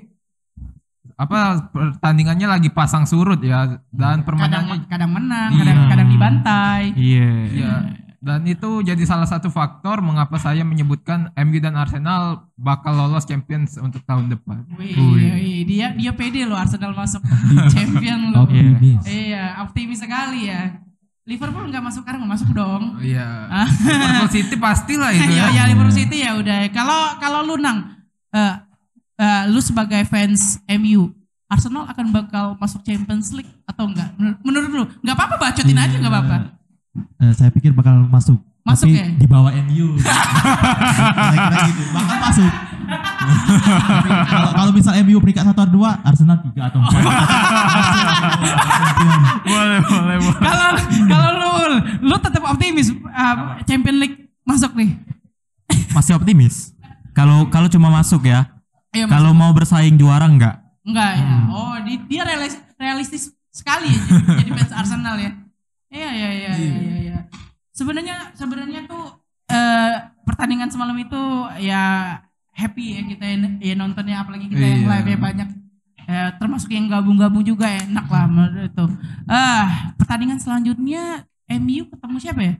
apa 1.14 1.70
pertandingannya 1.70 2.48
lagi 2.50 2.70
pasang 2.70 3.06
surut 3.06 3.38
ya 3.40 3.78
dan 3.90 4.22
kadang 4.22 4.26
permainannya 4.26 4.78
kadang 4.88 5.12
menang 5.12 5.50
Iya. 5.52 5.60
kadang 5.62 5.78
kadang 5.88 6.08
dibantai 6.10 6.82
Iya. 6.94 7.30
ya 7.54 7.74
dan 8.18 8.40
itu 8.44 8.80
jadi 8.80 9.04
salah 9.04 9.28
satu 9.28 9.52
faktor 9.52 10.00
mengapa 10.00 10.38
saya 10.38 10.64
menyebutkan 10.64 11.28
MU 11.38 11.60
dan 11.60 11.76
Arsenal 11.76 12.48
bakal 12.56 12.96
lolos 12.96 13.28
Champions 13.28 13.76
untuk 13.76 14.00
tahun 14.02 14.32
depan. 14.32 14.64
Wih, 14.74 14.96
Wih. 14.96 15.28
wih, 15.36 15.60
dia 15.68 15.92
dia 15.92 16.16
pede 16.16 16.48
loh 16.48 16.56
Arsenal 16.56 16.96
masuk 16.96 17.20
champion 17.76 18.32
loh 18.32 18.48
Optimis. 18.48 19.04
iya 19.04 19.60
optimis 19.60 20.00
sekali 20.00 20.48
ya 20.48 20.80
Liverpool 21.24 21.72
nggak 21.72 21.80
masuk 21.80 22.04
sekarang 22.04 22.28
masuk 22.28 22.52
dong 22.52 23.00
Iya. 23.00 23.24
Ah. 23.48 23.68
Liverpool 23.68 24.28
City 24.30 24.56
pastilah 24.60 25.12
itu 25.16 25.32
ya, 25.40 25.48
ya. 25.48 25.56
ya 25.56 25.64
Liverpool 25.72 25.96
City 25.96 26.18
ya 26.20 26.36
udah. 26.36 26.68
Kalau 26.70 27.16
kalau 27.16 27.40
lu 27.48 27.56
nang, 27.58 27.96
eh, 28.30 28.54
eh, 29.18 29.44
lu 29.48 29.64
sebagai 29.64 30.04
fans 30.04 30.60
MU, 30.68 31.16
Arsenal 31.48 31.88
akan 31.88 32.12
bakal 32.12 32.46
masuk 32.60 32.84
Champions 32.84 33.32
League 33.32 33.48
atau 33.64 33.88
enggak? 33.88 34.12
Menur- 34.20 34.40
Menurut 34.44 34.72
lu? 34.74 34.84
Nggak 35.00 35.16
apa-apa, 35.16 35.36
bacotin 35.40 35.80
aja 35.80 35.96
nggak 35.96 36.12
apa-apa. 36.12 36.38
Eh, 37.24 37.34
saya 37.34 37.50
pikir 37.50 37.72
bakal 37.72 38.04
masuk. 38.04 38.38
Masuk 38.64 38.88
tapi 38.88 38.96
ya? 38.96 39.08
di 39.16 39.28
bawah 39.28 39.52
MU. 39.64 39.96
saya 40.04 41.36
kira 41.40 41.58
gitu. 41.68 41.84
Bakal 41.92 42.18
masuk. 42.20 42.52
Kalau 44.28 44.50
kalau 44.54 44.72
misal 44.74 44.94
MU 45.04 45.18
peringkat 45.20 45.44
satu 45.48 45.62
atau 45.64 45.72
dua, 45.72 46.00
Arsenal 46.04 46.38
tiga 46.44 46.68
atau 46.70 46.80
empat. 46.82 46.94
boleh, 49.50 49.80
boleh, 49.84 50.18
boleh. 50.20 50.40
Kalau 50.42 50.68
kalau 51.08 51.30
lu, 51.34 51.78
lu 52.04 52.16
tetap 52.20 52.44
optimis 52.48 52.88
eh, 52.92 53.36
Champions 53.68 54.00
League 54.00 54.18
masuk 54.44 54.72
nih. 54.76 54.92
Masih 55.94 56.14
optimis. 56.18 56.74
Kalau 57.14 57.48
kalau 57.48 57.70
cuma 57.70 57.94
masuk 57.94 58.26
ya. 58.28 58.50
Ayo, 58.94 59.10
Kalau 59.10 59.34
mau 59.34 59.50
bersaing 59.54 59.98
juara 59.98 60.30
enggak? 60.30 60.62
Enggak 60.86 61.18
ya. 61.18 61.26
Oh, 61.50 61.76
di, 61.82 61.98
dia 62.06 62.22
realis- 62.22 62.62
realistis 62.78 63.34
sekali 63.50 63.90
ya 63.90 64.02
jadi, 64.42 64.50
fans 64.54 64.74
Arsenal 64.74 65.16
ya. 65.18 65.32
Iya 65.94 66.10
iya 66.10 66.30
iya 66.30 66.52
iya 66.58 66.74
iya. 66.78 66.96
iya. 67.10 67.18
Sebenarnya 67.74 68.34
sebenarnya 68.38 68.86
tuh 68.86 69.18
eh, 69.50 69.94
pertandingan 70.26 70.70
semalam 70.70 70.98
itu 70.98 71.22
ya 71.62 72.18
happy 72.54 72.86
ya 72.92 73.02
kita 73.04 73.26
ya, 73.26 73.38
ya 73.60 73.74
nontonnya 73.74 74.16
apalagi 74.20 74.46
kita 74.46 74.62
yang 74.62 74.82
Iya. 74.82 74.90
live 74.92 75.08
ya 75.08 75.18
banyak 75.20 75.50
eh, 76.04 76.30
termasuk 76.36 76.70
yang 76.70 76.86
gabung-gabung 76.88 77.42
juga 77.42 77.64
enak 77.66 78.06
lah 78.06 78.26
menurut 78.26 78.68
itu. 78.68 78.86
Ah, 79.24 79.96
pertandingan 79.96 80.36
selanjutnya 80.38 81.24
MU 81.50 81.88
ketemu 81.88 82.18
siapa 82.20 82.42
ya? 82.42 82.54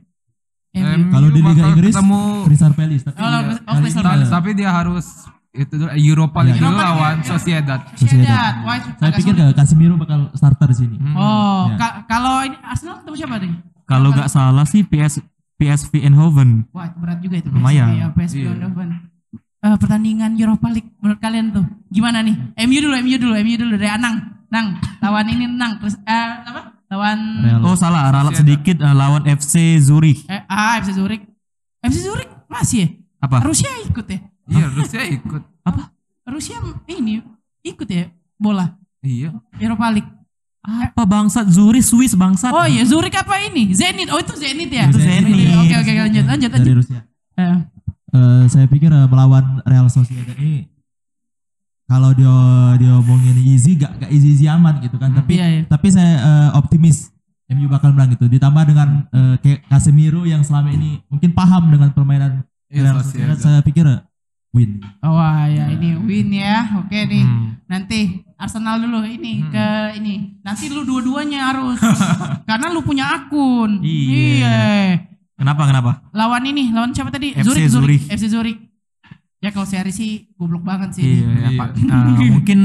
MU. 0.74 1.06
Kalau 1.08 1.28
di 1.28 1.40
Liga 1.40 1.64
Inggris, 1.68 1.92
ketemu 1.92 2.20
Crystal 2.42 2.72
Palace. 2.72 3.04
Tapi 3.04 3.16
Oh, 3.16 3.30
oh, 3.68 3.74
Crystal 3.78 4.00
ini, 4.00 4.08
Palace. 4.08 4.26
eh, 4.26 4.32
tapi 4.32 4.48
dia 4.52 4.70
harus 4.72 5.06
itu 5.52 5.70
dulu 5.72 5.86
Europa 5.92 6.38
League 6.42 6.58
dulu 6.58 6.74
lawan 6.74 7.14
ya. 7.16 7.26
Sociedad. 7.30 7.80
Sociedad. 7.94 8.52
Wah, 8.60 8.74
itu 8.74 8.88
saya 8.92 9.12
pikir 9.12 9.32
ke 9.32 9.44
Casemiro 9.54 9.94
bakal 9.94 10.18
starter 10.34 10.66
di 10.66 10.76
sini. 10.76 10.96
Hmm. 10.96 11.14
Oh, 11.14 11.62
Ya. 11.68 11.76
ka- 11.78 11.96
kalau 12.08 12.42
ini 12.42 12.58
Arsenal 12.58 12.98
ketemu 12.98 13.16
siapa 13.16 13.34
nih? 13.38 13.52
Kalau 13.84 14.08
nggak 14.10 14.26
salah 14.26 14.64
sih 14.64 14.82
PS 14.82 15.20
PSV 15.54 16.02
Eindhoven. 16.02 16.66
Wah, 16.72 16.88
itu 16.88 16.96
berat 16.98 17.18
juga 17.20 17.36
itu. 17.38 17.48
Lumayan. 17.48 17.86
PSV, 17.86 18.00
ya, 18.00 18.08
PSV 18.10 18.36
Iya. 18.40 18.50
Eindhoven. 18.50 18.88
Eh, 19.64 19.76
pertandingan 19.80 20.36
Europa 20.36 20.68
League 20.68 20.92
menurut 21.00 21.20
kalian 21.24 21.48
tuh 21.48 21.64
gimana 21.88 22.20
nih? 22.20 22.36
MU 22.68 22.78
dulu, 22.84 22.94
MU 23.00 23.16
dulu, 23.16 23.32
MU 23.40 23.56
dulu 23.56 23.74
dari 23.80 23.88
Anang. 23.88 24.44
Nang, 24.52 24.76
lawan 25.00 25.24
ini 25.32 25.48
Nang. 25.48 25.80
Terus 25.80 25.96
eh 26.04 26.30
apa? 26.44 26.84
Lawan 26.92 27.18
Real. 27.40 27.64
Oh 27.64 27.72
salah, 27.72 28.12
ralat 28.12 28.36
sedikit 28.36 28.76
eh, 28.76 28.92
lawan 28.92 29.24
FC 29.24 29.80
Zurich. 29.80 30.28
eh, 30.28 30.44
ah 30.46 30.76
FC 30.84 30.92
Zurich. 31.00 31.24
FC 31.80 31.96
Zurich 32.04 32.28
masih 32.44 32.78
ya? 32.84 32.88
Apa? 33.24 33.40
Rusia 33.40 33.72
ikut 33.88 34.04
ya? 34.04 34.20
Iya, 34.52 34.66
Rusia 34.68 35.00
ikut. 35.08 35.42
Rusia 36.28 36.56
ini 36.88 37.20
ikut 37.64 37.88
ya 37.88 38.08
bola 38.36 38.76
Iya. 39.00 39.32
Europa 39.60 39.86
League. 39.92 40.12
Apa 40.64 41.04
bangsat 41.04 41.48
Zurich 41.48 41.84
Swiss 41.84 42.12
bangsat? 42.16 42.52
Oh 42.52 42.64
iya, 42.68 42.84
Zurich 42.84 43.12
apa 43.16 43.36
ini? 43.48 43.72
Zenit. 43.72 44.08
Oh 44.12 44.20
itu 44.20 44.32
Zenit 44.36 44.68
ya? 44.68 44.88
Itu 44.88 45.00
Zenit. 45.00 45.56
Oke 45.56 45.74
oke 45.80 45.90
lanjut 46.04 46.24
lanjut 46.24 46.50
dari 46.52 46.60
lanjut. 46.60 46.76
Rusia. 46.84 47.00
Eh, 47.36 47.56
Eh, 48.14 48.44
saya 48.46 48.70
pikir 48.70 48.94
eh, 48.94 49.06
melawan 49.10 49.58
Real 49.66 49.90
Sociedad 49.90 50.38
ini 50.38 50.70
kalau 51.84 52.14
dia 52.14 52.30
dia 52.78 52.94
omongin 52.94 53.42
easy 53.42 53.74
gak 53.74 53.98
gak 53.98 54.10
easy 54.14 54.38
easy 54.38 54.46
amat 54.46 54.80
gitu 54.86 54.96
kan 55.02 55.10
tapi 55.12 55.34
Iya, 55.34 55.46
iya. 55.50 55.62
tapi 55.66 55.90
saya 55.90 56.14
eh, 56.22 56.50
optimis 56.54 57.10
MU 57.50 57.66
bakal 57.66 57.90
menang 57.90 58.14
gitu 58.14 58.24
ditambah 58.30 58.64
dengan 58.70 59.04
kayak 59.44 59.68
Casemiro 59.68 60.24
yang 60.24 60.40
selama 60.40 60.72
ini 60.72 61.02
mungkin 61.12 61.34
paham 61.36 61.68
dengan 61.68 61.90
permainan 61.92 62.46
Iya, 62.72 62.88
Real 62.88 62.96
Sociedad. 63.02 63.36
Saya 63.36 63.60
pikir 63.60 63.84
win 64.54 64.78
Oh 65.02 65.18
wah 65.18 65.44
ya 65.50 65.68
ini 65.74 65.98
win 65.98 66.30
ya. 66.32 66.80
Oke 66.80 67.04
nih. 67.04 67.26
Hmm. 67.26 67.58
Nanti 67.66 68.22
Arsenal 68.38 68.78
dulu 68.80 69.02
ini 69.04 69.42
ke 69.50 69.66
ini. 69.98 70.40
Nanti 70.40 70.70
lu 70.70 70.86
dua-duanya 70.86 71.50
harus 71.52 71.76
karena 72.48 72.70
lu 72.70 72.80
punya 72.80 73.10
akun. 73.12 73.82
Iya. 73.84 75.13
Kenapa 75.44 75.62
kenapa? 75.68 75.92
Lawan 76.10 76.40
ini, 76.48 76.72
lawan 76.72 76.96
siapa 76.96 77.12
tadi? 77.12 77.36
FC 77.36 77.44
Zurich, 77.44 77.68
Zurich. 77.68 78.00
Zurich. 78.00 78.04
FC 78.08 78.24
Zurich. 78.32 78.58
Ya 79.38 79.52
kalau 79.52 79.68
sehari 79.68 79.92
sih 79.92 80.32
goblok 80.40 80.64
banget 80.64 80.96
sih. 80.96 81.04
Iya, 81.04 81.20
ini. 81.20 81.36
ya, 81.36 81.48
Iya. 81.52 81.60
Pak. 81.60 81.68
Eh, 81.76 82.30
mungkin 82.32 82.60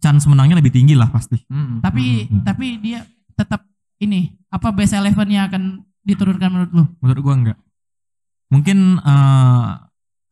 chance 0.00 0.24
menangnya 0.24 0.56
lebih 0.56 0.72
tinggi 0.72 0.96
lah 0.96 1.12
pasti. 1.12 1.44
Hmm. 1.52 1.84
Tapi 1.84 2.32
tapi 2.40 2.80
dia 2.80 3.04
tetap 3.36 3.68
ini 4.00 4.32
apa 4.48 4.72
best 4.72 4.96
elevennya 4.96 5.44
akan 5.44 5.84
diturunkan 6.00 6.48
menurut 6.48 6.72
lu? 6.72 6.84
Menurut 7.04 7.20
gua 7.20 7.34
enggak. 7.36 7.58
Mungkin 8.48 8.96
eh, 8.96 9.68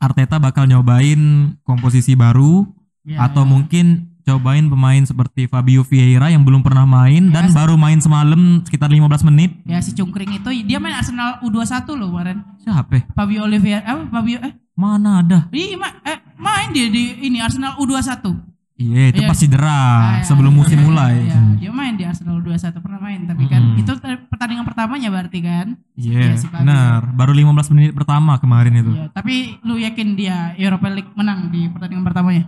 Arteta 0.00 0.40
bakal 0.40 0.64
nyobain 0.66 1.52
komposisi 1.62 2.16
baru 2.16 2.64
Ya, 3.02 3.26
atau 3.26 3.42
ya. 3.42 3.50
mungkin 3.50 4.11
cobain 4.24 4.66
pemain 4.66 5.02
seperti 5.02 5.44
Fabio 5.44 5.82
Vieira 5.82 6.26
yang 6.26 6.42
belum 6.42 6.60
pernah 6.60 6.82
main 6.82 7.28
dan 7.28 7.44
Yes. 7.44 7.54
baru 7.54 7.74
main 7.74 7.98
semalam 7.98 8.62
sekitar 8.62 8.88
15 8.88 9.02
menit. 9.24 9.50
Ya 9.64 9.78
si 9.78 9.92
Cungkring 9.92 10.32
itu 10.34 10.48
dia 10.62 10.78
main 10.78 10.92
Arsenal 10.92 11.38
U21 11.40 11.68
loh 11.92 12.08
kemarin. 12.08 12.38
Siapa? 12.58 13.06
Fabio 13.12 13.42
Olivier 13.42 13.80
eh 13.80 13.98
Fabio 14.08 14.38
eh 14.40 14.54
Mana 14.72 15.20
ada? 15.20 15.46
Iya, 15.48 15.76
ma- 15.76 16.00
eh, 16.02 16.18
main 16.34 16.70
dia 16.70 16.88
di 16.88 17.20
ini 17.20 17.38
Arsenal 17.38 17.76
U21. 17.76 18.32
Iya, 18.74 19.12
itu 19.12 19.20
Iya. 19.20 19.28
pas 19.28 19.38
cedera 19.38 19.68
Ah, 19.68 20.00
ya, 20.16 20.24
sebelum 20.24 20.48
iya, 20.48 20.58
musim 20.58 20.74
iya, 20.74 20.84
mulai. 20.84 21.14
iya. 21.20 21.38
Dia 21.60 21.70
main 21.70 21.92
di 21.92 22.02
Arsenal 22.02 22.40
U21 22.40 22.80
pernah 22.80 22.98
main, 22.98 23.20
tapi 23.22 23.44
kan 23.46 23.62
Mm-mm. 23.62 23.78
itu 23.78 23.92
ter- 23.94 24.26
pertandingan 24.26 24.64
pertamanya 24.64 25.06
berarti 25.06 25.38
kan. 25.38 25.76
Iya, 25.94 26.18
Iya, 26.24 26.34
si 26.34 26.48
benar. 26.48 27.04
Baru 27.12 27.30
15 27.30 27.68
menit 27.68 27.92
pertama 27.92 28.40
kemarin 28.40 28.74
itu. 28.74 28.90
Iya, 28.90 29.12
tapi 29.12 29.60
lu 29.60 29.76
yakin 29.76 30.08
dia 30.14 30.36
Europa 30.56 30.88
League 30.88 31.12
menang 31.12 31.46
di 31.48 31.68
pertandingan 31.68 32.02
pertamanya? 32.02 32.42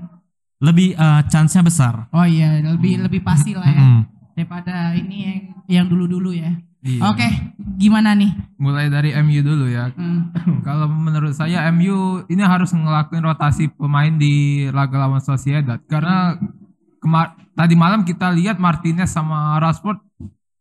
Lebih 0.64 0.96
eh, 0.96 1.22
chance-nya 1.28 1.60
besar. 1.60 2.08
Oh 2.08 2.24
iya, 2.24 2.64
lebih 2.64 3.04
lebih 3.04 3.20
pasti 3.20 3.52
lah 3.52 3.68
ya 3.68 3.84
Mm-mm. 3.84 4.02
daripada 4.32 4.96
ini 4.96 5.16
yang 5.20 5.38
yang 5.68 5.86
dulu-dulu 5.86 6.32
ya. 6.32 6.56
Iya. 6.84 7.00
Oke, 7.08 7.28
gimana 7.80 8.12
nih? 8.12 8.28
Mulai 8.60 8.92
dari 8.92 9.16
MU 9.16 9.40
dulu 9.40 9.72
ya. 9.72 9.88
Hmm. 9.96 10.28
Kalau 10.68 10.84
menurut 10.84 11.32
saya 11.32 11.64
MU 11.72 12.28
ini 12.28 12.44
harus 12.44 12.76
ngelakuin 12.76 13.24
rotasi 13.24 13.72
pemain 13.72 14.12
di 14.12 14.68
laga 14.68 15.00
lawan 15.00 15.24
Sociedad 15.24 15.80
karena 15.88 16.36
kemar 17.00 17.40
tadi 17.56 17.72
malam 17.72 18.04
kita 18.04 18.28
lihat 18.36 18.60
Martinez 18.60 19.16
sama 19.16 19.56
Rashford 19.64 19.96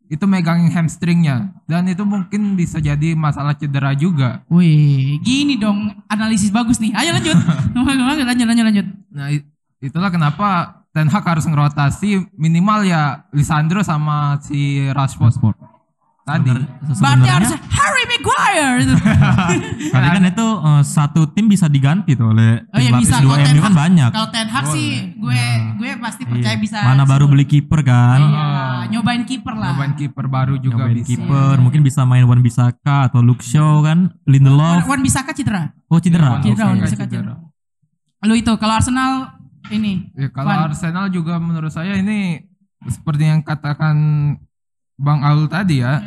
itu 0.08 0.24
megangin 0.24 0.72
hamstringnya 0.72 1.52
dan 1.68 1.92
itu 1.92 2.08
mungkin 2.08 2.56
bisa 2.56 2.80
jadi 2.80 3.20
masalah 3.20 3.60
cedera 3.60 3.92
juga. 3.92 4.48
Wih, 4.48 5.20
gini 5.20 5.60
dong 5.60 5.92
analisis 6.08 6.56
bagus 6.56 6.80
nih. 6.80 6.96
Ayo 6.96 7.20
lanjut. 7.20 7.36
lanjut, 7.76 8.26
lanjut, 8.32 8.48
lanjut, 8.48 8.66
lanjut. 8.72 8.88
Nah 9.12 9.28
itulah 9.84 10.08
kenapa 10.08 10.48
Ten 10.90 11.06
Hag 11.06 11.26
harus 11.26 11.44
ngerotasi 11.44 12.32
minimal 12.34 12.82
ya 12.82 13.28
Lisandro 13.30 13.82
sama 13.82 14.40
si 14.40 14.60
Rashford 14.88 15.36
tadi. 16.24 16.48
Berarti 16.48 16.94
Sebenarnya 16.94 17.34
harus 17.36 17.52
Harry 17.68 18.04
Maguire 18.08 18.76
itu. 18.86 18.94
Tapi 19.90 20.08
kan 20.08 20.24
itu 20.24 20.48
eh, 20.62 20.82
satu 20.82 21.22
tim 21.28 21.46
bisa 21.46 21.66
diganti 21.66 22.14
tuh 22.14 22.30
oleh 22.30 22.64
Oh 22.64 22.78
tim 22.78 22.80
iya 22.80 22.92
lapis 22.94 23.10
bisa. 23.10 23.20
dua 23.20 23.36
MU 23.44 23.60
kan 23.60 23.74
banyak. 23.76 24.10
Kalau 24.10 24.30
Ten 24.30 24.48
Hag 24.48 24.66
sih 24.70 24.90
gue 25.14 25.44
gue 25.76 25.90
pasti 26.00 26.24
percaya 26.24 26.54
Iya. 26.54 26.62
bisa. 26.62 26.78
Mana 26.80 27.04
baru 27.04 27.26
beli 27.26 27.44
kiper 27.44 27.82
kan? 27.82 28.20
Iya, 28.22 28.48
nyobain 28.90 29.24
kiper 29.26 29.52
lah. 29.52 29.74
Nyobain 29.74 29.94
kiper 29.98 30.26
baru 30.28 30.56
juga 30.56 30.78
Nyobain 30.80 30.96
bisa. 30.96 31.10
kiper, 31.12 31.56
mungkin 31.58 31.82
bisa 31.82 32.02
main 32.04 32.24
Wan 32.24 32.40
Bisaka 32.40 33.10
atau 33.10 33.20
Luke 33.20 33.42
Shaw 33.42 33.82
kan, 33.82 34.14
Lindelof. 34.24 34.86
Wan 34.86 35.02
Bisaka 35.02 35.34
cedera. 35.34 35.74
Oh 35.90 35.98
cedera. 35.98 36.38
Wan 36.38 36.40
Cedera, 36.40 36.70
Wan 36.70 36.80
Bisaka 36.80 37.04
cedera. 37.04 37.36
Lu 38.24 38.34
itu 38.34 38.54
kalau 38.56 38.78
Arsenal 38.78 39.42
ini 39.70 40.12
Ya, 40.12 40.28
kalau 40.28 40.50
Wan. 40.50 40.68
Arsenal 40.68 41.08
juga 41.08 41.38
menurut 41.38 41.70
saya 41.70 41.96
ini 41.96 42.44
seperti 42.84 43.24
yang 43.26 43.40
katakan 43.40 43.96
Bang 44.94 45.22
Aul 45.22 45.48
tadi 45.48 45.80
ya. 45.80 46.04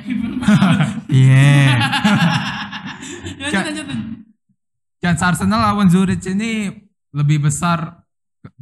Iya. 1.09 1.81
Chance 4.99 5.23
Arsenal 5.23 5.61
lawan 5.63 5.87
Zurich 5.87 6.25
ini 6.27 6.73
lebih 7.13 7.43
besar 7.43 8.03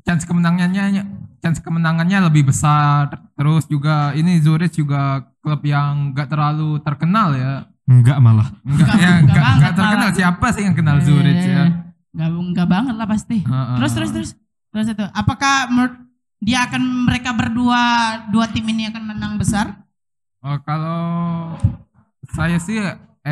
chance 0.00 0.24
kemenangannya 0.24 1.04
chance 1.38 1.58
kemenangannya 1.58 2.20
lebih 2.22 2.48
besar. 2.48 3.08
Terus 3.34 3.64
juga 3.66 4.12
ini 4.12 4.38
Zurich 4.38 4.74
juga 4.74 5.24
klub 5.38 5.62
yang 5.62 6.12
gak 6.12 6.28
terlalu 6.28 6.78
terkenal 6.80 7.32
ya. 7.32 7.64
Enggak 7.84 8.18
malah. 8.18 8.48
Enggak 8.62 8.88
Enggak- 8.88 8.98
ya, 8.98 9.12
enggak 9.20 9.72
terkenal 9.74 10.08
malah. 10.08 10.16
siapa 10.16 10.46
sih 10.50 10.62
yang 10.64 10.74
kenal 10.74 10.96
Zurich 11.00 11.42
ya. 11.42 11.64
Enggak 12.12 12.28
enggak 12.30 12.68
banget 12.68 12.94
lah 12.94 13.06
pasti. 13.06 13.38
Terus 13.44 13.92
terus 13.92 14.10
terus. 14.10 14.30
Terus 14.74 14.90
itu. 14.90 15.04
Apakah 15.14 15.70
dia 16.42 16.66
akan 16.66 17.06
mereka 17.06 17.30
berdua 17.30 17.80
dua 18.34 18.50
tim 18.50 18.66
ini 18.66 18.90
akan 18.90 19.02
menang 19.14 19.38
besar? 19.38 19.86
Oh, 20.42 20.58
kalau 20.66 21.54
saya 22.34 22.58
sih 22.58 22.82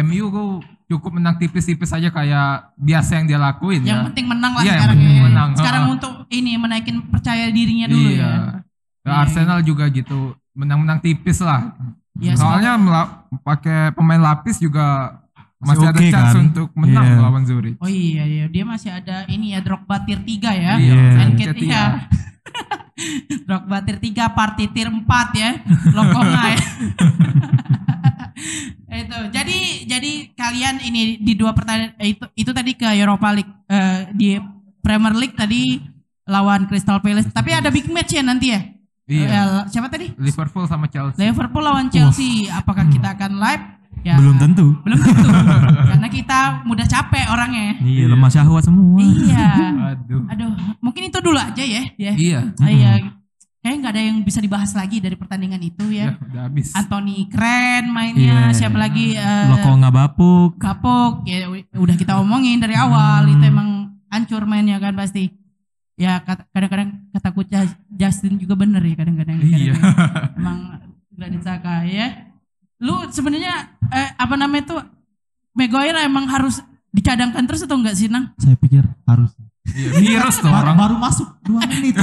MU 0.07 0.63
cukup 0.89 1.19
menang 1.19 1.37
tipis-tipis 1.37 1.91
aja 1.93 2.09
kayak 2.09 2.73
biasa 2.77 3.21
yang 3.21 3.27
dia 3.29 3.39
lakuin 3.41 3.81
Yang 3.85 4.01
ya. 4.01 4.07
penting 4.13 4.27
menang 4.29 4.53
lah 4.55 4.63
Iya, 4.63 4.69
yang 4.69 4.77
sekarang 4.79 4.97
penting 4.97 5.13
ya. 5.13 5.23
menang. 5.27 5.49
Sekarang 5.57 5.85
untuk 5.91 6.13
ini 6.31 6.53
menaikin 6.57 6.97
percaya 7.11 7.45
dirinya 7.51 7.87
dulu 7.91 8.09
iya. 8.13 8.23
ya. 8.23 8.31
Ya, 9.03 9.11
Iya, 9.11 9.13
Arsenal 9.27 9.59
juga 9.67 9.91
gitu, 9.91 10.39
menang-menang 10.55 11.03
tipis 11.03 11.43
lah. 11.43 11.75
Ya, 12.23 12.39
Soalnya 12.39 12.79
pakai 13.43 13.91
pemain 13.99 14.21
lapis 14.23 14.63
juga 14.63 15.19
Masih 15.63 15.79
masih, 15.79 15.87
ada 15.87 16.01
oke 16.03 16.11
chance 16.11 16.35
kan? 16.35 16.43
untuk 16.51 16.69
menang 16.75 17.07
Iya. 17.07 17.17
melawan 17.17 17.43
Zurich. 17.47 17.77
Oh 17.79 17.87
iya 17.87 18.25
iya 18.27 18.45
dia 18.51 18.65
masih 18.67 18.91
ada 18.91 19.17
ini 19.31 19.55
ya 19.55 19.63
Drogba 19.63 20.03
tier 20.03 20.19
3 20.19 20.51
ya. 20.59 20.75
Iya, 20.77 20.95
Enket 21.23 21.55
Enketia. 21.55 21.71
iya. 21.71 21.85
Drogba 23.47 23.77
tier 23.87 23.99
3, 24.03 24.27
Party 24.35 24.65
tier 24.69 24.91
4 24.91 25.07
ya. 25.39 25.51
Lokonga 25.95 26.43
ya. 26.51 26.59
itu. 28.93 29.19
Jadi 29.33 29.59
jadi 29.89 30.13
kalian 30.35 30.77
ini 30.85 31.03
di 31.19 31.33
dua 31.35 31.53
pertandingan 31.57 31.97
eh, 31.99 32.13
itu 32.13 32.25
itu 32.37 32.51
tadi 32.53 32.73
ke 32.77 32.89
Europa 32.93 33.29
League 33.33 33.53
eh, 33.69 34.01
di 34.13 34.29
Premier 34.83 35.15
League 35.17 35.37
tadi 35.39 35.79
lawan 36.27 36.67
Crystal 36.67 36.99
Palace. 37.01 37.31
Tapi 37.31 37.51
ada 37.55 37.71
big 37.71 37.89
match 37.89 38.13
ya 38.15 38.23
nanti 38.23 38.53
ya. 38.53 38.61
Iya. 39.07 39.27
Eh, 39.29 39.65
siapa 39.69 39.89
tadi? 39.91 40.11
Liverpool 40.19 40.65
sama 40.67 40.87
Chelsea. 40.87 41.19
Liverpool 41.19 41.63
lawan 41.63 41.89
Chelsea. 41.91 42.47
Apakah 42.49 42.87
kita 42.89 43.15
akan 43.19 43.39
live? 43.39 43.65
Ya, 44.03 44.19
Belum 44.19 44.35
tentu. 44.35 44.75
Belum 44.83 44.99
tentu. 44.99 45.29
Karena 45.91 46.09
kita 46.09 46.39
mudah 46.63 46.83
capek 46.85 47.27
orangnya. 47.29 47.79
Iya, 47.79 48.05
lemah 48.09 48.29
syahwat 48.29 48.63
semua. 48.63 48.99
Iya. 48.99 49.49
Aduh. 49.95 50.23
Aduh, 50.27 50.51
mungkin 50.79 51.07
itu 51.07 51.19
dulu 51.19 51.37
aja 51.37 51.63
ya. 51.63 51.83
ya. 51.95 52.13
Iya. 52.13 52.41
Ah, 52.57 52.67
iya. 52.67 52.91
Kayaknya 53.59 53.79
nggak 53.79 53.93
ada 53.95 54.03
yang 54.03 54.19
bisa 54.21 54.39
dibahas 54.39 54.75
lagi 54.75 54.99
dari 54.99 55.15
pertandingan 55.15 55.63
itu 55.63 55.87
Ya, 55.89 56.11
ya. 56.11 56.19
udah 56.21 56.43
habis. 56.45 56.75
Anthony 56.75 57.31
keren 57.31 57.89
mainnya, 57.89 58.51
Iya. 58.51 58.59
siapa 58.59 58.75
lagi? 58.75 59.15
eh, 59.15 59.47
Loko 59.49 59.71
nggak 59.73 59.95
bapuk. 59.95 60.51
Kapok, 60.59 61.23
ya 61.23 61.47
udah 61.73 61.95
kita 61.95 62.19
omongin 62.19 62.59
dari 62.59 62.75
awal 62.75 63.23
Hmm. 63.23 63.33
itu 63.33 63.45
emang 63.45 63.69
hancur 64.09 64.43
mainnya 64.45 64.77
kan 64.77 64.93
pasti. 64.93 65.31
Ya 65.95 66.19
kata- 66.19 66.51
kadang-kadang 66.51 67.07
kataku 67.13 67.47
Jas- 67.47 67.79
Justin 67.89 68.35
juga 68.35 68.59
bener 68.59 68.83
ya 68.83 68.99
kadang-kadang. 68.99 69.39
Iya. 69.39 69.79
Kadang-kadang 69.79 70.35
Emang 70.43 70.59
Granit 71.09 71.41
Xhaka 71.41 71.75
ya. 71.85 72.07
Lu 72.83 73.07
sebenarnya 73.07 73.72
eh, 73.93 74.09
apa 74.17 74.35
namanya 74.35 74.65
tuh 74.73 74.81
Maguire 75.53 76.01
emang 76.03 76.25
harus 76.33 76.65
dicadangkan 76.93 77.45
terus 77.45 77.65
atau 77.65 77.77
enggak 77.77 77.97
sih 77.97 78.09
Nang? 78.09 78.33
Saya 78.41 78.57
pikir 78.57 78.85
harus. 79.05 79.33
Iya, 79.63 80.27
virus 80.27 80.43
tuh 80.43 80.51
Baru, 80.51 80.75
orang. 80.75 80.77
baru 80.77 80.95
masuk 80.99 81.29
dua 81.47 81.63
menit. 81.71 81.95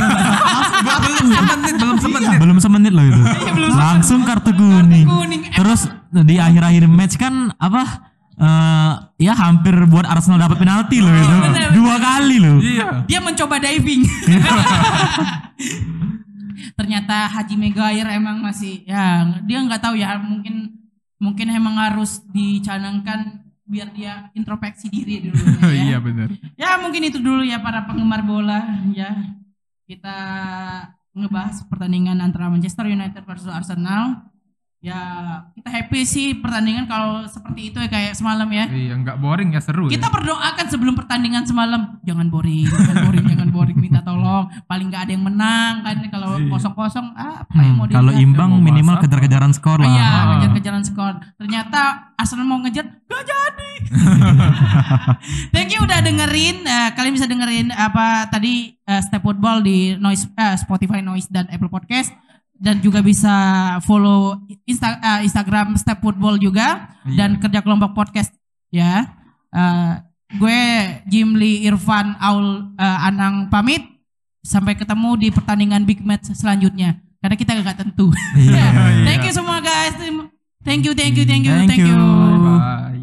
belum 1.04 1.28
semenit, 1.28 1.76
belum 1.76 1.98
semenit. 2.00 2.38
Belum 2.40 2.58
semenit 2.58 2.94
loh 2.96 3.06
itu. 3.06 3.22
Langsung 3.84 4.24
kartu 4.24 4.56
kuning. 4.56 5.06
Kuning. 5.06 5.42
Terus 5.52 5.92
di 6.24 6.40
akhir-akhir 6.40 6.84
match 6.88 7.16
kan 7.20 7.52
apa? 7.58 8.08
eh 8.40 8.94
ya 9.20 9.36
hampir 9.36 9.76
buat 9.92 10.08
Arsenal 10.08 10.40
dapat 10.40 10.64
penalti 10.64 11.04
loh 11.04 11.12
itu. 11.12 11.36
bener. 11.44 11.70
Dua 11.76 11.96
kali 12.00 12.38
loh. 12.40 12.58
Iya. 12.64 13.04
dia 13.04 13.20
mencoba 13.20 13.60
diving. 13.60 14.08
Ternyata 16.80 17.28
Haji 17.28 17.56
Maguire 17.60 18.16
emang 18.16 18.40
masih 18.40 18.88
ya 18.88 19.28
dia 19.44 19.60
nggak 19.60 19.84
tahu 19.84 20.00
ya 20.00 20.16
mungkin 20.16 20.80
mungkin 21.20 21.52
emang 21.52 21.76
harus 21.76 22.24
dicanangkan 22.32 23.44
biar 23.70 23.94
dia 23.94 24.34
introspeksi 24.34 24.90
diri 24.90 25.30
dulu 25.30 25.38
ya. 25.70 25.94
Iya 25.94 25.98
benar. 26.02 26.30
Ya 26.58 26.80
mungkin 26.82 27.06
itu 27.06 27.22
dulu 27.22 27.46
ya 27.46 27.62
para 27.62 27.86
penggemar 27.86 28.26
bola 28.26 28.66
ya. 28.96 29.14
Kita 29.86 30.18
ngebahas 31.14 31.62
pertandingan 31.70 32.18
antara 32.24 32.50
Manchester 32.50 32.90
United 32.90 33.22
versus 33.28 33.52
Arsenal. 33.52 34.29
Ya 34.80 34.96
kita 35.52 35.68
happy 35.68 36.08
sih 36.08 36.28
pertandingan 36.34 36.88
kalau 36.88 37.28
seperti 37.28 37.68
itu 37.68 37.78
ya 37.78 37.92
kayak 37.92 38.16
semalam 38.16 38.48
ya. 38.48 38.64
Iya, 38.66 38.96
nggak 38.96 39.20
boring 39.20 39.52
ya 39.52 39.60
seru 39.60 39.92
Kita 39.92 40.08
ya. 40.08 40.14
berdoakan 40.14 40.66
sebelum 40.66 40.96
pertandingan 40.96 41.44
semalam, 41.44 42.00
jangan 42.02 42.32
boring, 42.32 42.64
jangan 42.64 42.96
boring, 43.04 43.26
jangan 43.28 43.50
boring, 43.52 43.76
minta 43.78 44.00
tolong. 44.00 44.48
Paling 44.66 44.88
nggak 44.88 45.04
ada 45.04 45.12
yang 45.12 45.26
menang 45.26 45.84
kan 45.84 46.00
kalau 46.08 46.40
Iya. 46.40 46.48
kosong-kosong 46.48 47.12
ah, 47.12 47.44
apa 47.44 47.60
yang 47.60 47.76
mau 47.76 47.84
Hmm, 47.84 47.92
kalau 47.92 48.08
dilihat? 48.10 48.24
imbang 48.24 48.50
Mau 48.50 48.64
minimal 48.64 48.96
kejar-kejaran 49.00 49.52
skor 49.52 49.80
lah. 49.80 49.92
Iya, 49.92 50.00
Ah. 50.08 50.24
kejar-kejaran 50.34 50.84
skor. 50.86 51.14
Ternyata 51.36 51.80
Arsenal 52.16 52.48
mau 52.48 52.60
ngejar, 52.60 52.88
gak 53.04 53.24
jadi. 53.26 53.72
Thank 55.52 55.72
you 55.72 55.82
udah 55.82 56.00
dengerin. 56.00 56.64
Eh, 56.64 56.90
kalian 56.94 57.14
bisa 57.14 57.28
dengerin 57.28 57.68
apa 57.70 58.28
tadi 58.28 58.80
eh, 58.80 59.02
Step 59.02 59.20
Football 59.20 59.60
di 59.60 59.96
Noise, 59.96 60.32
eh, 60.34 60.56
Spotify 60.56 61.00
Noise 61.00 61.28
dan 61.28 61.48
Apple 61.48 61.68
Podcast. 61.68 62.16
Dan 62.60 62.84
juga 62.84 63.00
bisa 63.00 63.32
follow 63.82 64.36
Insta- 64.68 65.00
eh, 65.00 65.24
Instagram 65.24 65.80
Step 65.80 66.04
Football 66.04 66.36
juga 66.38 66.92
Iya. 67.08 67.16
dan 67.16 67.40
kerja 67.40 67.64
kelompok 67.64 67.96
podcast 67.96 68.36
ya. 68.68 69.08
Eh, 69.50 69.92
gue 70.36 70.60
Jimli 71.08 71.64
Irfan 71.64 72.20
Aul 72.20 72.76
eh, 72.76 73.08
Anang 73.08 73.48
pamit. 73.48 73.82
Sampai 74.40 74.76
ketemu 74.76 75.16
di 75.16 75.28
pertandingan 75.32 75.84
big 75.84 76.00
match 76.00 76.32
selanjutnya. 76.32 77.00
Karena 77.20 77.36
kita 77.36 77.52
gak 77.60 77.80
tentu. 77.80 78.08
Iya. 78.36 78.66
Thank 79.04 79.24
you 79.24 79.34
semua 79.34 79.60
guys. 79.60 79.96
Thank 80.64 80.84
you, 80.84 80.92
thank 80.92 81.16
you, 81.16 81.24
thank 81.24 81.44
you, 81.48 81.56
Thank 81.56 81.70
thank 81.72 81.84
you. 81.84 81.96
you. 81.96 82.60
Bye. 82.60 82.99